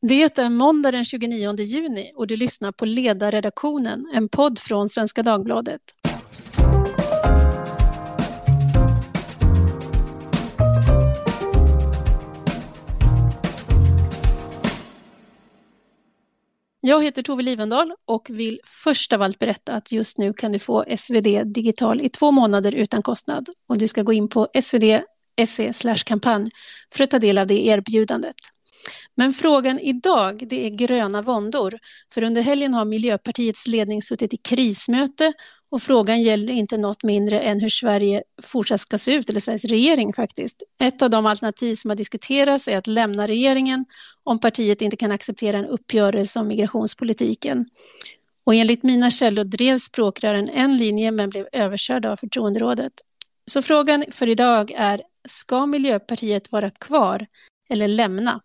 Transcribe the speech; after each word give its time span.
Det 0.00 0.38
är 0.38 0.48
måndag 0.50 0.90
den 0.90 1.04
29 1.04 1.54
juni 1.58 2.12
och 2.14 2.26
du 2.26 2.36
lyssnar 2.36 2.72
på 2.72 2.84
Ledarredaktionen, 2.84 4.10
en 4.14 4.28
podd 4.28 4.58
från 4.58 4.88
Svenska 4.88 5.22
Dagbladet. 5.22 5.80
Jag 16.80 17.04
heter 17.04 17.22
Tove 17.22 17.42
Livendal 17.42 17.92
och 18.04 18.30
vill 18.30 18.60
först 18.64 19.12
av 19.12 19.22
allt 19.22 19.38
berätta 19.38 19.72
att 19.72 19.92
just 19.92 20.18
nu 20.18 20.32
kan 20.32 20.52
du 20.52 20.58
få 20.58 20.84
SvD 20.98 21.42
Digital 21.44 22.00
i 22.00 22.08
två 22.08 22.30
månader 22.30 22.74
utan 22.74 23.02
kostnad 23.02 23.48
och 23.68 23.78
du 23.78 23.88
ska 23.88 24.02
gå 24.02 24.12
in 24.12 24.28
på 24.28 24.48
svd.se 24.62 25.94
kampanj 26.04 26.50
för 26.94 27.04
att 27.04 27.10
ta 27.10 27.18
del 27.18 27.38
av 27.38 27.46
det 27.46 27.66
erbjudandet. 27.66 28.36
Men 29.18 29.32
frågan 29.32 29.78
idag 29.78 30.46
det 30.48 30.66
är 30.66 30.70
gröna 30.70 31.22
våndor. 31.22 31.78
För 32.14 32.22
under 32.22 32.42
helgen 32.42 32.74
har 32.74 32.84
Miljöpartiets 32.84 33.66
ledning 33.66 34.02
suttit 34.02 34.34
i 34.34 34.36
krismöte 34.36 35.32
och 35.70 35.82
frågan 35.82 36.22
gäller 36.22 36.52
inte 36.52 36.78
något 36.78 37.02
mindre 37.02 37.40
än 37.40 37.60
hur 37.60 37.68
Sverige 37.68 38.22
fortsatt 38.42 38.80
ska 38.80 38.98
se 38.98 39.14
ut, 39.14 39.30
eller 39.30 39.40
Sveriges 39.40 39.64
regering 39.64 40.12
faktiskt. 40.12 40.62
Ett 40.80 41.02
av 41.02 41.10
de 41.10 41.26
alternativ 41.26 41.74
som 41.74 41.90
har 41.90 41.96
diskuterats 41.96 42.68
är 42.68 42.78
att 42.78 42.86
lämna 42.86 43.26
regeringen 43.26 43.84
om 44.24 44.40
partiet 44.40 44.82
inte 44.82 44.96
kan 44.96 45.12
acceptera 45.12 45.58
en 45.58 45.66
uppgörelse 45.66 46.40
om 46.40 46.48
migrationspolitiken. 46.48 47.66
Och 48.44 48.54
enligt 48.54 48.82
mina 48.82 49.10
källor 49.10 49.44
drev 49.44 49.78
språkrören 49.78 50.48
en 50.48 50.76
linje 50.76 51.10
men 51.10 51.30
blev 51.30 51.48
överkörd 51.52 52.06
av 52.06 52.16
förtroenderådet. 52.16 52.92
Så 53.46 53.62
frågan 53.62 54.04
för 54.10 54.28
idag 54.28 54.70
är, 54.76 55.02
ska 55.28 55.66
Miljöpartiet 55.66 56.52
vara 56.52 56.70
kvar 56.70 57.26
eller 57.70 57.88
lämna? 57.88 58.40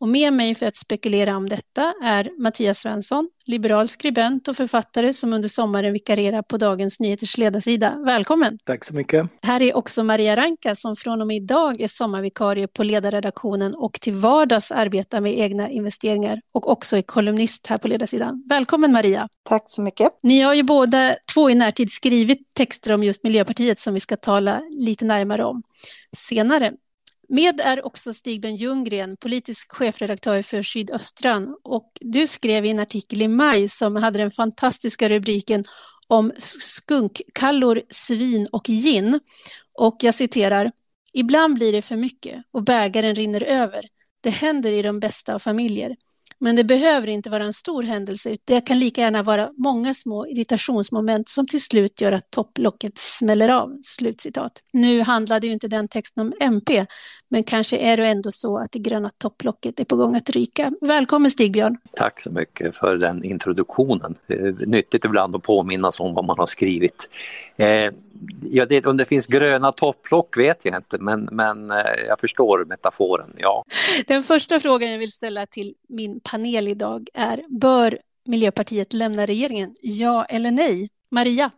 Och 0.00 0.08
med 0.08 0.32
mig 0.32 0.54
för 0.54 0.66
att 0.66 0.76
spekulera 0.76 1.36
om 1.36 1.48
detta 1.48 1.94
är 2.02 2.42
Mattias 2.42 2.78
Svensson, 2.78 3.28
liberal 3.46 3.88
skribent 3.88 4.48
och 4.48 4.56
författare 4.56 5.12
som 5.12 5.32
under 5.32 5.48
sommaren 5.48 5.92
vikarierar 5.92 6.42
på 6.42 6.56
Dagens 6.56 7.00
Nyheters 7.00 7.38
ledarsida. 7.38 7.96
Välkommen! 8.06 8.58
Tack 8.64 8.84
så 8.84 8.94
mycket! 8.94 9.26
Här 9.42 9.62
är 9.62 9.76
också 9.76 10.04
Maria 10.04 10.36
Ranka 10.36 10.74
som 10.74 10.96
från 10.96 11.20
och 11.20 11.26
med 11.26 11.36
idag 11.36 11.80
är 11.80 11.88
sommarvikarie 11.88 12.68
på 12.68 12.82
ledarredaktionen 12.82 13.74
och 13.74 14.00
till 14.00 14.14
vardags 14.14 14.70
arbetar 14.70 15.20
med 15.20 15.38
egna 15.38 15.70
investeringar 15.70 16.40
och 16.52 16.70
också 16.70 16.96
är 16.96 17.02
kolumnist 17.02 17.66
här 17.66 17.78
på 17.78 17.88
ledarsidan. 17.88 18.44
Välkommen 18.48 18.92
Maria! 18.92 19.28
Tack 19.42 19.64
så 19.66 19.82
mycket! 19.82 20.08
Ni 20.22 20.40
har 20.40 20.54
ju 20.54 20.62
båda 20.62 21.16
två 21.34 21.50
i 21.50 21.54
närtid 21.54 21.90
skrivit 21.90 22.54
texter 22.54 22.94
om 22.94 23.02
just 23.02 23.24
Miljöpartiet 23.24 23.78
som 23.78 23.94
vi 23.94 24.00
ska 24.00 24.16
tala 24.16 24.62
lite 24.70 25.04
närmare 25.04 25.44
om 25.44 25.62
senare. 26.16 26.72
Med 27.28 27.60
är 27.60 27.86
också 27.86 28.12
Stig-Björn 28.12 28.56
Ljunggren, 28.56 29.16
politisk 29.16 29.72
chefredaktör 29.72 30.42
för 30.42 30.62
Sydöstran. 30.62 31.56
Och 31.64 31.92
du 32.00 32.26
skrev 32.26 32.64
i 32.66 32.70
en 32.70 32.78
artikel 32.78 33.22
i 33.22 33.28
maj 33.28 33.68
som 33.68 33.96
hade 33.96 34.18
den 34.18 34.30
fantastiska 34.30 35.08
rubriken 35.08 35.64
om 36.06 36.32
skunkkallor, 36.38 37.82
svin 37.90 38.46
och 38.52 38.64
gin. 38.68 39.20
Och 39.78 39.96
jag 40.00 40.14
citerar. 40.14 40.72
Ibland 41.12 41.54
blir 41.54 41.72
det 41.72 41.82
för 41.82 41.96
mycket 41.96 42.44
och 42.50 42.62
bägaren 42.62 43.14
rinner 43.14 43.42
över. 43.42 43.84
Det 44.20 44.30
händer 44.30 44.72
i 44.72 44.82
de 44.82 45.00
bästa 45.00 45.34
av 45.34 45.38
familjer. 45.38 45.96
Men 46.38 46.56
det 46.56 46.64
behöver 46.64 47.08
inte 47.08 47.30
vara 47.30 47.44
en 47.44 47.52
stor 47.52 47.82
händelse, 47.82 48.36
det 48.44 48.60
kan 48.60 48.78
lika 48.78 49.00
gärna 49.00 49.22
vara 49.22 49.50
många 49.56 49.94
små 49.94 50.26
irritationsmoment 50.26 51.28
som 51.28 51.46
till 51.46 51.62
slut 51.62 52.00
gör 52.00 52.12
att 52.12 52.30
topplocket 52.30 52.98
smäller 52.98 53.48
av. 53.48 53.78
Slutcitat. 53.82 54.52
Nu 54.72 55.00
handlade 55.00 55.46
ju 55.46 55.52
inte 55.52 55.68
den 55.68 55.88
texten 55.88 56.26
om 56.26 56.32
MP, 56.40 56.86
men 57.28 57.44
kanske 57.44 57.76
är 57.76 57.96
det 57.96 58.06
ändå 58.06 58.30
så 58.30 58.58
att 58.58 58.72
det 58.72 58.78
gröna 58.78 59.10
topplocket 59.18 59.80
är 59.80 59.84
på 59.84 59.96
gång 59.96 60.14
att 60.14 60.30
ryka. 60.30 60.72
Välkommen 60.80 61.30
Stigbjörn! 61.30 61.76
Tack 61.96 62.20
så 62.20 62.30
mycket 62.30 62.76
för 62.76 62.96
den 62.96 63.24
introduktionen. 63.24 64.14
Det 64.26 64.34
är 64.34 64.66
nyttigt 64.66 65.04
ibland 65.04 65.36
att 65.36 65.42
påminnas 65.42 66.00
om 66.00 66.14
vad 66.14 66.24
man 66.24 66.38
har 66.38 66.46
skrivit. 66.46 67.08
Eh, 67.56 67.92
Ja, 68.42 68.66
det, 68.66 68.86
om 68.86 68.96
det 68.96 69.04
finns 69.04 69.26
gröna 69.26 69.72
topplock 69.72 70.36
vet 70.36 70.64
jag 70.64 70.76
inte, 70.76 70.98
men, 70.98 71.28
men 71.32 71.70
eh, 71.70 71.76
jag 72.08 72.20
förstår 72.20 72.64
metaforen. 72.64 73.32
Ja. 73.36 73.64
Den 74.06 74.22
första 74.22 74.60
frågan 74.60 74.90
jag 74.90 74.98
vill 74.98 75.12
ställa 75.12 75.46
till 75.46 75.74
min 75.88 76.20
panel 76.20 76.68
idag 76.68 77.08
är, 77.14 77.42
bör 77.48 77.98
Miljöpartiet 78.24 78.92
lämna 78.92 79.26
regeringen? 79.26 79.74
Ja 79.80 80.24
eller 80.24 80.50
nej? 80.50 80.90
Maria? 81.10 81.50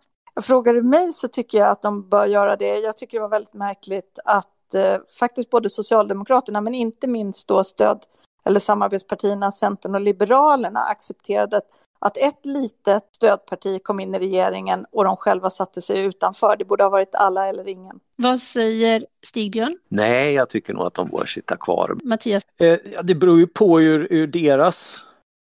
Frågar 0.43 0.75
du 0.75 0.83
mig 0.83 1.13
så 1.13 1.29
tycker 1.29 1.59
jag 1.59 1.69
att 1.69 1.83
de 1.83 2.09
bör 2.09 2.27
göra 2.27 2.57
det. 2.57 2.79
Jag 2.79 2.97
tycker 2.97 3.19
det 3.19 3.23
var 3.23 3.29
väldigt 3.29 3.55
märkligt 3.55 4.19
att 4.25 4.75
eh, 4.75 4.97
faktiskt 5.19 5.51
både 5.51 5.71
Socialdemokraterna, 5.71 6.61
men 6.61 6.75
inte 6.75 7.07
minst 7.07 7.49
då 7.49 7.65
stöd 7.65 7.99
eller 8.45 8.61
samarbetspartierna 8.61 9.53
Centern 9.53 9.95
och 9.95 10.01
Liberalerna 10.01 10.81
accepterade 10.81 11.57
att 11.57 11.71
ett 12.17 12.47
litet 12.47 13.09
stödparti 13.13 13.79
kom 13.83 14.01
in 14.01 14.15
i 14.15 14.19
regeringen 14.19 14.87
och 14.93 15.05
de 15.05 15.17
själva 15.17 15.51
satte 15.51 15.83
sig 15.83 16.05
utanför. 16.05 16.57
Det 16.57 16.65
borde 16.65 16.85
ha 16.85 16.91
varit 16.91 17.15
alla 17.15 17.49
eller 17.49 17.69
ingen. 17.69 18.01
Vad 18.17 18.41
säger 18.41 19.07
Stigbjörn? 19.25 19.79
Nej, 19.89 20.33
jag 20.33 20.49
tycker 20.49 20.75
nog 20.75 20.87
att 20.87 20.95
de 20.95 21.09
bör 21.09 21.27
sitta 21.27 21.57
kvar. 21.57 21.97
Mattias? 22.05 22.43
Eh, 22.61 22.79
det 23.03 23.15
beror 23.15 23.39
ju 23.39 23.47
på 23.47 23.81
ur, 23.81 24.07
ur 24.11 24.27
deras 24.27 25.05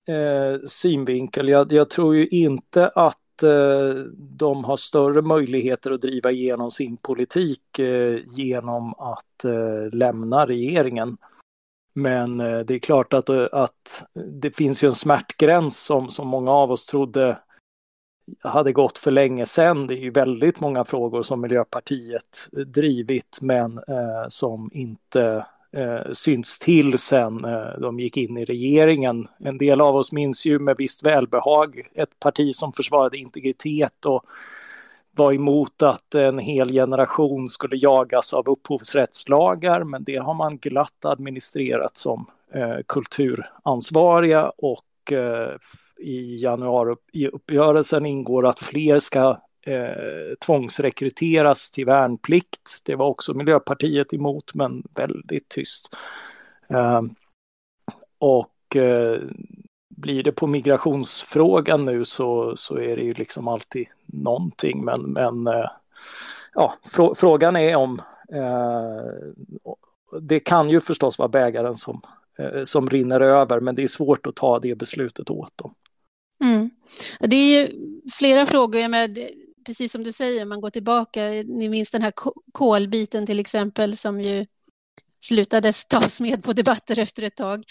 eh, 0.08 0.68
synvinkel. 0.68 1.50
Jag, 1.50 1.72
jag, 1.72 1.90
tror 1.90 2.16
ju 2.16 2.28
inte 2.28 2.88
att 2.88 3.44
eh, 3.44 4.04
de 4.18 4.64
har 4.64 4.78
större 4.78 5.22
möjligheter 5.22 5.92
att 5.92 6.02
driva 6.02 6.32
igenom 6.32 6.72
sin 6.72 6.98
politik 6.98 7.80
eh, 7.80 8.20
genom 8.28 8.94
att 8.94 9.46
eh, 9.46 9.94
lämna 9.94 10.46
regeringen. 10.46 11.18
Men 11.96 12.40
eh, 12.40 12.60
det 12.60 12.74
är 12.74 12.80
klart 12.80 13.14
att, 13.14 13.30
eh, 13.30 13.48
att 13.52 14.04
det 14.42 14.56
finns 14.56 14.84
ju 14.84 14.88
en 14.88 14.96
smärtgräns 14.96 15.80
som, 15.80 16.10
som 16.10 16.28
många 16.28 16.52
av 16.52 16.72
oss 16.72 16.86
trodde 16.86 17.38
hade 18.42 18.72
gått 18.72 18.98
för 18.98 19.12
länge 19.12 19.46
sedan. 19.46 19.88
Det 19.88 19.94
är 19.94 20.02
ju 20.02 20.12
väldigt 20.12 20.60
många 20.60 20.86
frågor 20.86 21.24
som 21.24 21.42
Miljöpartiet 21.42 22.48
drivit 22.52 23.38
men 23.42 23.78
eh, 23.78 24.28
som 24.28 24.70
inte 24.74 25.46
eh, 25.72 26.12
syns 26.12 26.60
till 26.60 26.98
sen 26.98 27.46
eh, 27.46 27.80
de 27.80 28.00
gick 28.00 28.18
in 28.18 28.38
i 28.38 28.46
regeringen. 28.46 29.28
En 29.40 29.58
del 29.58 29.82
av 29.82 29.96
oss 29.96 30.12
minns 30.12 30.46
ju 30.46 30.60
med 30.60 30.76
visst 30.78 31.06
välbehag 31.06 31.82
ett 31.96 32.20
parti 32.20 32.56
som 32.56 32.74
försvarade 32.74 33.18
integritet 33.18 34.06
och 34.06 34.26
var 35.16 35.34
emot 35.34 35.84
att 35.84 36.16
en 36.16 36.40
hel 36.40 36.72
generation 36.72 37.50
skulle 37.50 37.76
jagas 37.76 38.34
av 38.34 38.50
upphovsrättslagar, 38.50 39.84
men 39.84 40.04
det 40.04 40.18
har 40.18 40.34
man 40.34 40.58
glatt 40.58 41.06
administrerat 41.06 41.98
som 41.98 42.26
eh, 42.54 42.78
kulturansvariga 42.88 44.52
och 44.58 45.12
eh, 45.12 45.56
i 45.98 46.38
januariuppgörelsen 46.38 48.06
ingår 48.06 48.48
att 48.48 48.60
fler 48.60 49.00
ska 49.00 49.42
eh, 49.66 50.36
tvångsrekryteras 50.46 51.72
till 51.72 51.86
värnplikt. 51.86 52.82
Det 52.86 52.96
var 52.96 53.08
också 53.08 53.34
Miljöpartiet 53.34 54.14
emot, 54.14 54.54
men 54.54 54.84
väldigt 54.96 55.50
tyst. 55.50 55.98
Eh, 56.70 57.02
och 58.20 58.76
eh, 58.76 59.20
blir 59.96 60.24
det 60.24 60.32
på 60.32 60.48
migrationsfrågan 60.48 61.86
nu 61.86 62.06
så, 62.06 62.58
så 62.58 62.78
är 62.78 62.96
det 62.96 63.04
ju 63.04 63.14
liksom 63.14 63.48
alltid 63.48 63.88
någonting. 64.06 64.86
Men, 64.86 65.02
men 65.02 65.48
eh, 65.48 65.70
ja, 66.54 66.74
frå, 66.84 67.16
frågan 67.16 67.56
är 67.56 67.76
om 67.76 68.02
eh, 68.34 69.72
det 70.22 70.40
kan 70.40 70.70
ju 70.70 70.82
förstås 70.82 71.18
vara 71.18 71.30
bägaren 71.30 71.76
som, 71.76 72.02
eh, 72.40 72.64
som 72.64 72.90
rinner 72.90 73.22
över, 73.22 73.60
men 73.60 73.76
det 73.76 73.84
är 73.84 73.88
svårt 73.88 74.28
att 74.28 74.36
ta 74.36 74.60
det 74.60 74.76
beslutet 74.76 75.30
åt 75.30 75.58
dem. 75.58 75.74
Mm. 76.44 76.70
Det 77.20 77.36
är 77.36 77.62
ju 77.62 77.70
flera 78.14 78.46
frågor, 78.46 78.88
med, 78.88 79.30
precis 79.66 79.92
som 79.92 80.04
du 80.04 80.12
säger, 80.12 80.46
man 80.46 80.62
går 80.62 80.70
tillbaka, 80.70 81.22
ni 81.46 81.70
minns 81.70 81.92
den 81.92 82.02
här 82.02 82.14
kolbiten 82.52 83.26
till 83.26 83.40
exempel 83.40 83.98
som 83.98 84.22
ju 84.22 84.46
slutades 85.28 85.86
tas 85.86 86.22
med 86.22 86.44
på 86.44 86.54
debatter 86.54 87.00
efter 87.00 87.24
ett 87.24 87.36
tag. 87.36 87.64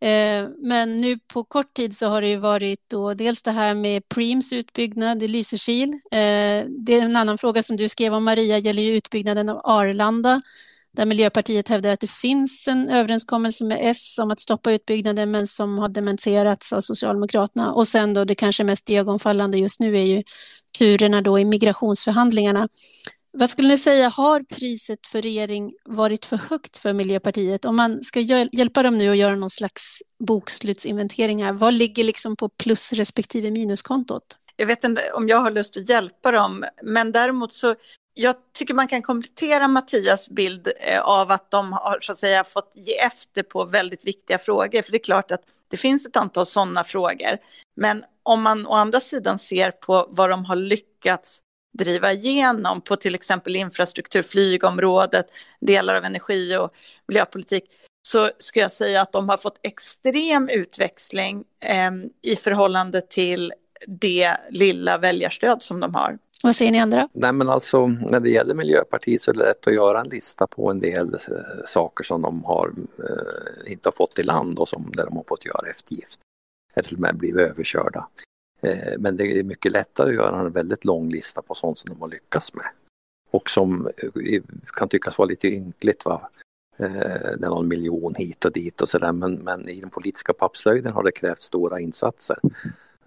Eh, 0.00 0.48
men 0.58 0.96
nu 0.96 1.18
på 1.32 1.44
kort 1.44 1.74
tid 1.74 1.96
så 1.96 2.06
har 2.06 2.20
det 2.20 2.28
ju 2.28 2.36
varit 2.36 2.80
då 2.90 3.14
dels 3.14 3.42
det 3.42 3.50
här 3.50 3.74
med 3.74 4.08
Preems 4.08 4.52
utbyggnad 4.52 5.22
i 5.22 5.28
Lysekil. 5.28 5.88
Eh, 5.88 6.64
det 6.86 6.92
är 6.92 7.02
en 7.02 7.16
annan 7.16 7.38
fråga 7.38 7.62
som 7.62 7.76
du 7.76 7.88
skrev 7.88 8.14
om 8.14 8.24
Maria, 8.24 8.58
gäller 8.58 8.82
ju 8.82 8.96
utbyggnaden 8.96 9.48
av 9.48 9.60
Arlanda 9.64 10.42
där 10.98 11.06
Miljöpartiet 11.06 11.68
hävdar 11.68 11.90
att 11.90 12.00
det 12.00 12.10
finns 12.10 12.68
en 12.68 12.88
överenskommelse 12.88 13.64
med 13.64 13.78
S 13.80 14.18
om 14.18 14.30
att 14.30 14.40
stoppa 14.40 14.72
utbyggnaden 14.72 15.30
men 15.30 15.46
som 15.46 15.78
har 15.78 15.88
dementerats 15.88 16.72
av 16.72 16.80
Socialdemokraterna. 16.80 17.72
Och 17.72 17.88
sen 17.88 18.14
då 18.14 18.24
det 18.24 18.34
kanske 18.34 18.64
mest 18.64 18.90
ögonfallande 18.90 19.58
just 19.58 19.80
nu 19.80 19.98
är 19.98 20.04
ju 20.04 20.22
turerna 20.78 21.22
då 21.22 21.38
i 21.38 21.44
migrationsförhandlingarna. 21.44 22.68
Vad 23.38 23.50
skulle 23.50 23.68
ni 23.68 23.78
säga, 23.78 24.08
har 24.08 24.42
priset 24.42 25.06
för 25.06 25.22
regering 25.22 25.72
varit 25.84 26.24
för 26.24 26.36
högt 26.36 26.76
för 26.76 26.92
Miljöpartiet? 26.92 27.64
Om 27.64 27.76
man 27.76 28.04
ska 28.04 28.20
hjälpa 28.20 28.82
dem 28.82 28.96
nu 28.96 29.10
att 29.10 29.16
göra 29.16 29.34
någon 29.34 29.50
slags 29.50 30.02
bokslutsinventering 30.18 31.44
här, 31.44 31.52
vad 31.52 31.74
ligger 31.74 32.04
liksom 32.04 32.36
på 32.36 32.48
plus 32.48 32.92
respektive 32.92 33.50
minuskontot? 33.50 34.22
Jag 34.56 34.66
vet 34.66 34.84
inte 34.84 35.12
om 35.14 35.28
jag 35.28 35.36
har 35.36 35.50
lust 35.50 35.76
att 35.76 35.88
hjälpa 35.88 36.30
dem, 36.30 36.64
men 36.82 37.12
däremot 37.12 37.52
så 37.52 37.74
jag 38.14 38.34
tycker 38.58 38.74
man 38.74 38.88
kan 38.88 39.02
komplettera 39.02 39.68
Mattias 39.68 40.28
bild 40.28 40.68
eh, 40.86 41.00
av 41.00 41.30
att 41.30 41.50
de 41.50 41.72
har 41.72 41.98
så 42.00 42.12
att 42.12 42.18
säga 42.18 42.44
fått 42.44 42.72
ge 42.74 42.98
efter 42.98 43.42
på 43.42 43.64
väldigt 43.64 44.06
viktiga 44.06 44.38
frågor. 44.38 44.82
För 44.82 44.92
det 44.92 44.98
är 44.98 45.04
klart 45.04 45.30
att 45.30 45.42
det 45.70 45.76
finns 45.76 46.06
ett 46.06 46.16
antal 46.16 46.46
sådana 46.46 46.84
frågor. 46.84 47.38
Men 47.76 48.04
om 48.22 48.42
man 48.42 48.66
å 48.66 48.72
andra 48.72 49.00
sidan 49.00 49.38
ser 49.38 49.70
på 49.70 50.06
vad 50.10 50.30
de 50.30 50.44
har 50.44 50.56
lyckats 50.56 51.40
driva 51.78 52.12
igenom 52.12 52.80
på 52.80 52.96
till 52.96 53.14
exempel 53.14 53.56
infrastruktur, 53.56 54.22
flygområdet, 54.22 55.26
delar 55.60 55.94
av 55.94 56.04
energi 56.04 56.56
och 56.56 56.70
miljöpolitik, 57.08 57.64
så 58.08 58.30
ska 58.38 58.60
jag 58.60 58.72
säga 58.72 59.02
att 59.02 59.12
de 59.12 59.28
har 59.28 59.36
fått 59.36 59.60
extrem 59.62 60.48
utväxling 60.48 61.44
eh, 61.64 62.32
i 62.32 62.36
förhållande 62.36 63.00
till 63.00 63.52
det 63.86 64.36
lilla 64.50 64.98
väljarstöd 64.98 65.62
som 65.62 65.80
de 65.80 65.94
har. 65.94 66.18
Vad 66.42 66.56
säger 66.56 66.72
ni 66.72 66.78
andra? 66.80 67.08
Nej 67.12 67.32
men 67.32 67.48
alltså 67.48 67.86
när 67.86 68.20
det 68.20 68.30
gäller 68.30 68.54
Miljöpartiet 68.54 69.22
så 69.22 69.30
är 69.30 69.34
det 69.34 69.40
lätt 69.40 69.66
att 69.66 69.74
göra 69.74 70.00
en 70.00 70.08
lista 70.08 70.46
på 70.46 70.70
en 70.70 70.80
del 70.80 71.14
eh, 71.14 71.20
saker 71.66 72.04
som 72.04 72.22
de 72.22 72.44
har, 72.44 72.72
eh, 72.98 73.72
inte 73.72 73.88
har 73.88 73.92
fått 73.92 74.18
i 74.18 74.22
land 74.22 74.58
och 74.58 74.68
som 74.68 74.92
där 74.96 75.04
de 75.04 75.16
har 75.16 75.24
fått 75.28 75.44
göra 75.44 75.70
eftergift. 75.70 76.20
Eller 76.74 76.88
till 76.88 76.96
och 76.96 77.00
med 77.00 77.16
blivit 77.16 77.50
överkörda. 77.50 78.08
Eh, 78.60 78.98
men 78.98 79.16
det 79.16 79.38
är 79.38 79.42
mycket 79.44 79.72
lättare 79.72 80.08
att 80.08 80.14
göra 80.14 80.40
en 80.40 80.52
väldigt 80.52 80.84
lång 80.84 81.10
lista 81.10 81.42
på 81.42 81.54
sånt 81.54 81.78
som 81.78 81.90
de 81.90 82.00
har 82.00 82.08
lyckats 82.08 82.54
med. 82.54 82.66
Och 83.30 83.50
som 83.50 83.86
eh, 83.86 84.42
kan 84.66 84.88
tyckas 84.88 85.18
vara 85.18 85.28
lite 85.28 85.48
ynkligt. 85.48 86.04
Va? 86.04 86.30
Eh, 86.76 86.90
det 87.38 87.44
är 87.44 87.48
någon 87.48 87.68
miljon 87.68 88.14
hit 88.14 88.44
och 88.44 88.52
dit 88.52 88.80
och 88.80 88.88
sådär 88.88 89.12
men, 89.12 89.34
men 89.34 89.68
i 89.68 89.80
den 89.80 89.90
politiska 89.90 90.32
pappslöjden 90.32 90.92
har 90.92 91.02
det 91.02 91.12
krävts 91.12 91.46
stora 91.46 91.80
insatser. 91.80 92.38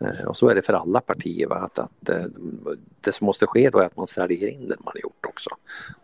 Eh, 0.01 0.25
och 0.27 0.37
så 0.37 0.49
är 0.49 0.55
det 0.55 0.61
för 0.61 0.73
alla 0.73 1.01
partier, 1.01 1.47
va? 1.47 1.55
Att, 1.55 1.79
att 1.79 2.09
eh, 2.09 2.25
det 3.01 3.11
som 3.11 3.25
måste 3.25 3.47
ske 3.47 3.69
då 3.69 3.79
är 3.79 3.85
att 3.85 3.97
man 3.97 4.07
säljer 4.07 4.47
in 4.47 4.67
det 4.67 4.75
man 4.79 4.93
har 4.93 5.01
gjort 5.01 5.25
också. 5.25 5.49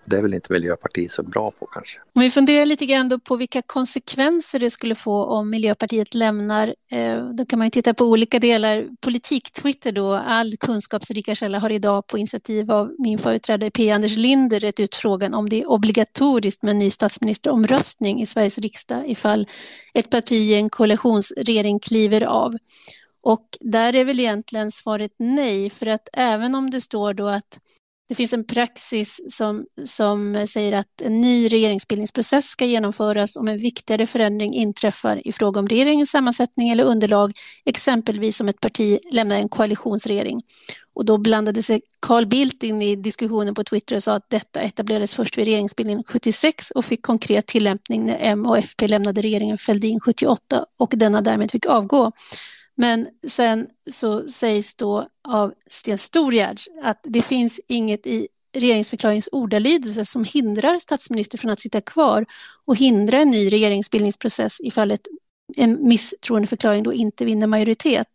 Det 0.06 0.18
är 0.18 0.22
väl 0.22 0.34
inte 0.34 0.54
Miljöpartiet 0.54 1.12
så 1.12 1.24
bra 1.24 1.52
på 1.60 1.66
kanske. 1.66 2.00
Om 2.14 2.22
vi 2.22 2.30
funderar 2.30 2.66
lite 2.66 2.86
grann 2.86 3.10
då 3.10 3.20
på 3.20 3.36
vilka 3.36 3.62
konsekvenser 3.62 4.60
det 4.60 4.70
skulle 4.70 4.96
få 4.96 5.26
om 5.26 5.50
Miljöpartiet 5.50 6.16
lämnar, 6.16 6.76
eh, 6.92 7.30
då 7.30 7.46
kan 7.46 7.60
man 7.60 7.66
ju 7.66 7.70
titta 7.70 7.94
på 7.94 8.06
olika 8.06 8.40
delar. 8.40 8.88
Politik-Twitter 9.02 9.92
då, 9.92 10.14
all 10.14 10.58
kunskapsrika 10.58 11.36
källa 11.36 11.60
har 11.60 11.72
idag 11.72 12.08
på 12.08 12.18
initiativ 12.18 12.72
av 12.72 12.96
min 12.98 13.18
företrädare 13.18 13.72
P. 13.72 13.92
Anders 13.92 14.18
Linder 14.18 14.60
rätt 14.60 14.80
ut 14.80 14.96
frågan 14.96 15.34
om 15.34 15.50
det 15.50 15.62
är 15.62 15.70
obligatoriskt 15.70 16.64
med 16.64 16.72
en 16.72 16.78
ny 16.78 16.90
statsministeromröstning 16.90 18.22
i 18.22 18.26
Sveriges 18.26 18.58
riksdag 18.58 19.10
ifall 19.10 19.48
ett 19.94 20.10
parti 20.10 20.32
i 20.32 20.54
en 20.54 20.70
koalitionsregering 20.70 21.80
kliver 21.80 22.24
av. 22.24 22.54
Och 23.28 23.48
där 23.60 23.96
är 23.96 24.06
väl 24.06 24.20
egentligen 24.20 24.72
svaret 24.72 25.12
nej, 25.20 25.70
för 25.70 25.86
att 25.86 26.10
även 26.14 26.56
om 26.56 26.70
det 26.70 26.82
står 26.82 27.14
då 27.14 27.28
att 27.28 27.60
det 28.10 28.16
finns 28.16 28.34
en 28.34 28.48
praxis 28.48 29.22
som, 29.30 29.66
som 29.86 30.48
säger 30.48 30.74
att 30.74 31.02
en 31.02 31.22
ny 31.22 31.48
regeringsbildningsprocess 31.48 32.46
ska 32.46 32.66
genomföras 32.66 33.36
om 33.36 33.48
en 33.48 33.58
viktigare 33.58 34.08
förändring 34.08 34.54
inträffar 34.54 35.28
i 35.28 35.32
fråga 35.32 35.60
om 35.60 35.68
regeringens 35.68 36.12
sammansättning 36.12 36.70
eller 36.70 36.84
underlag, 36.84 37.32
exempelvis 37.66 38.42
om 38.42 38.48
ett 38.48 38.62
parti 38.62 39.00
lämnar 39.12 39.36
en 39.36 39.50
koalitionsregering. 39.50 40.42
Och 40.94 41.06
då 41.06 41.18
blandade 41.18 41.64
sig 41.64 41.82
Carl 42.00 42.26
Bildt 42.26 42.64
in 42.64 42.82
i 42.82 42.96
diskussionen 42.96 43.54
på 43.54 43.64
Twitter 43.64 43.96
och 43.96 44.04
sa 44.04 44.14
att 44.14 44.30
detta 44.30 44.62
etablerades 44.62 45.14
först 45.14 45.38
vid 45.38 45.46
regeringsbildningen 45.46 46.04
76 46.04 46.72
och 46.72 46.86
fick 46.86 47.02
konkret 47.02 47.48
tillämpning 47.48 48.06
när 48.06 48.18
M 48.20 48.46
och 48.46 48.58
FP 48.58 48.88
lämnade 48.88 49.22
regeringen 49.22 49.58
Fälldin 49.58 50.00
78 50.00 50.66
och 50.78 50.94
denna 50.96 51.22
därmed 51.22 51.52
fick 51.52 51.66
avgå. 51.66 52.12
Men 52.78 53.08
sen 53.28 53.68
så 53.92 54.28
sägs 54.28 54.76
då 54.76 55.08
av 55.28 55.54
Sten 55.70 55.98
Storgärd 55.98 56.60
att 56.84 57.00
det 57.04 57.22
finns 57.22 57.60
inget 57.68 58.08
i 58.08 58.28
regeringsförklaringens 58.56 59.30
ordalydelse 59.32 60.06
som 60.06 60.24
hindrar 60.24 60.78
statsminister 60.78 61.38
från 61.38 61.52
att 61.52 61.60
sitta 61.60 61.82
kvar 61.82 62.26
och 62.66 62.76
hindra 62.76 63.20
en 63.20 63.30
ny 63.30 63.50
regeringsbildningsprocess 63.50 64.58
ifall 64.60 64.92
ett, 64.92 65.08
en 65.58 65.88
misstroendeförklaring 65.88 66.84
då 66.84 66.94
inte 66.94 67.26
vinner 67.26 67.48
majoritet. 67.48 68.08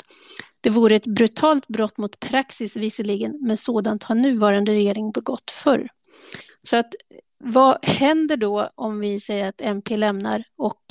Det 0.61 0.70
vore 0.70 0.97
ett 0.97 1.06
brutalt 1.06 1.69
brott 1.69 1.99
mot 1.99 2.20
praxis 2.20 2.76
visserligen, 2.76 3.38
men 3.41 3.56
sådant 3.56 4.03
har 4.03 4.15
nuvarande 4.15 4.73
regering 4.73 5.12
begått 5.12 5.50
förr. 5.50 5.88
Så 6.62 6.76
att 6.76 6.94
vad 7.44 7.85
händer 7.85 8.37
då 8.37 8.70
om 8.75 9.00
vi 9.00 9.20
säger 9.20 9.49
att 9.49 9.61
MP 9.61 9.97
lämnar 9.97 10.44
och 10.56 10.81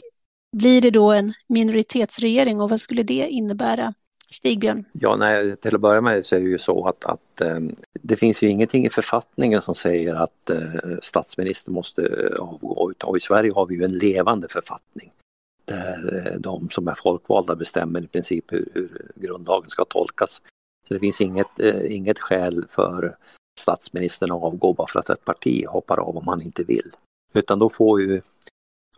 blir 0.52 0.82
det 0.82 0.92
då 0.92 1.12
en 1.12 1.34
minoritetsregering 1.48 2.62
och 2.62 2.70
vad 2.70 2.80
skulle 2.80 3.04
det 3.04 3.28
innebära? 3.30 3.94
Stigbjörn? 4.30 4.86
Ja, 4.92 5.16
nej, 5.16 5.56
till 5.58 5.76
att 5.76 5.82
börja 5.82 6.02
med 6.02 6.26
så 6.26 6.36
är 6.36 6.40
det 6.40 6.46
ju 6.46 6.58
så 6.58 6.88
att, 6.88 7.06
att 7.06 7.42
eh, 7.42 7.60
det 8.02 8.16
finns 8.16 8.42
ju 8.42 8.50
ingenting 8.50 8.86
i 8.86 8.90
författningen 8.90 9.62
som 9.62 9.76
säger 9.76 10.16
att 10.16 10.50
eh, 10.50 10.60
statsministern 11.02 11.74
måste 11.74 12.34
avgå. 12.40 12.94
Och 13.04 13.18
i 13.18 13.20
Sverige 13.20 13.52
har 13.56 13.66
vi 13.66 13.76
ju 13.76 13.84
en 13.84 13.98
levande 13.98 14.48
författning 14.48 15.12
där 15.66 16.28
eh, 16.28 16.40
de 16.40 16.70
som 16.70 16.88
är 16.88 16.96
folkvalda 16.96 17.56
bestämmer 17.56 18.04
i 18.04 18.08
princip 18.08 18.54
hur, 18.54 18.70
hur 18.74 19.12
grundlagen 19.16 19.70
ska 19.70 19.86
tolkas. 19.86 20.42
Så 20.88 20.94
det 20.94 21.00
finns 21.00 21.22
inget, 21.22 21.60
eh, 21.60 21.96
inget 21.96 22.20
skäl 22.20 22.66
för 22.70 23.18
statsministern 23.60 24.32
att 24.32 24.44
avgå 24.44 24.74
bara 24.74 24.88
för 24.88 25.00
att 25.00 25.10
ett 25.10 25.26
parti 25.26 25.66
hoppar 25.68 26.00
av 26.00 26.18
om 26.18 26.28
han 26.28 26.42
inte 26.42 26.64
vill. 26.64 26.92
Utan 27.34 27.60
då 27.60 27.70
får 27.70 28.02
ju 28.02 28.22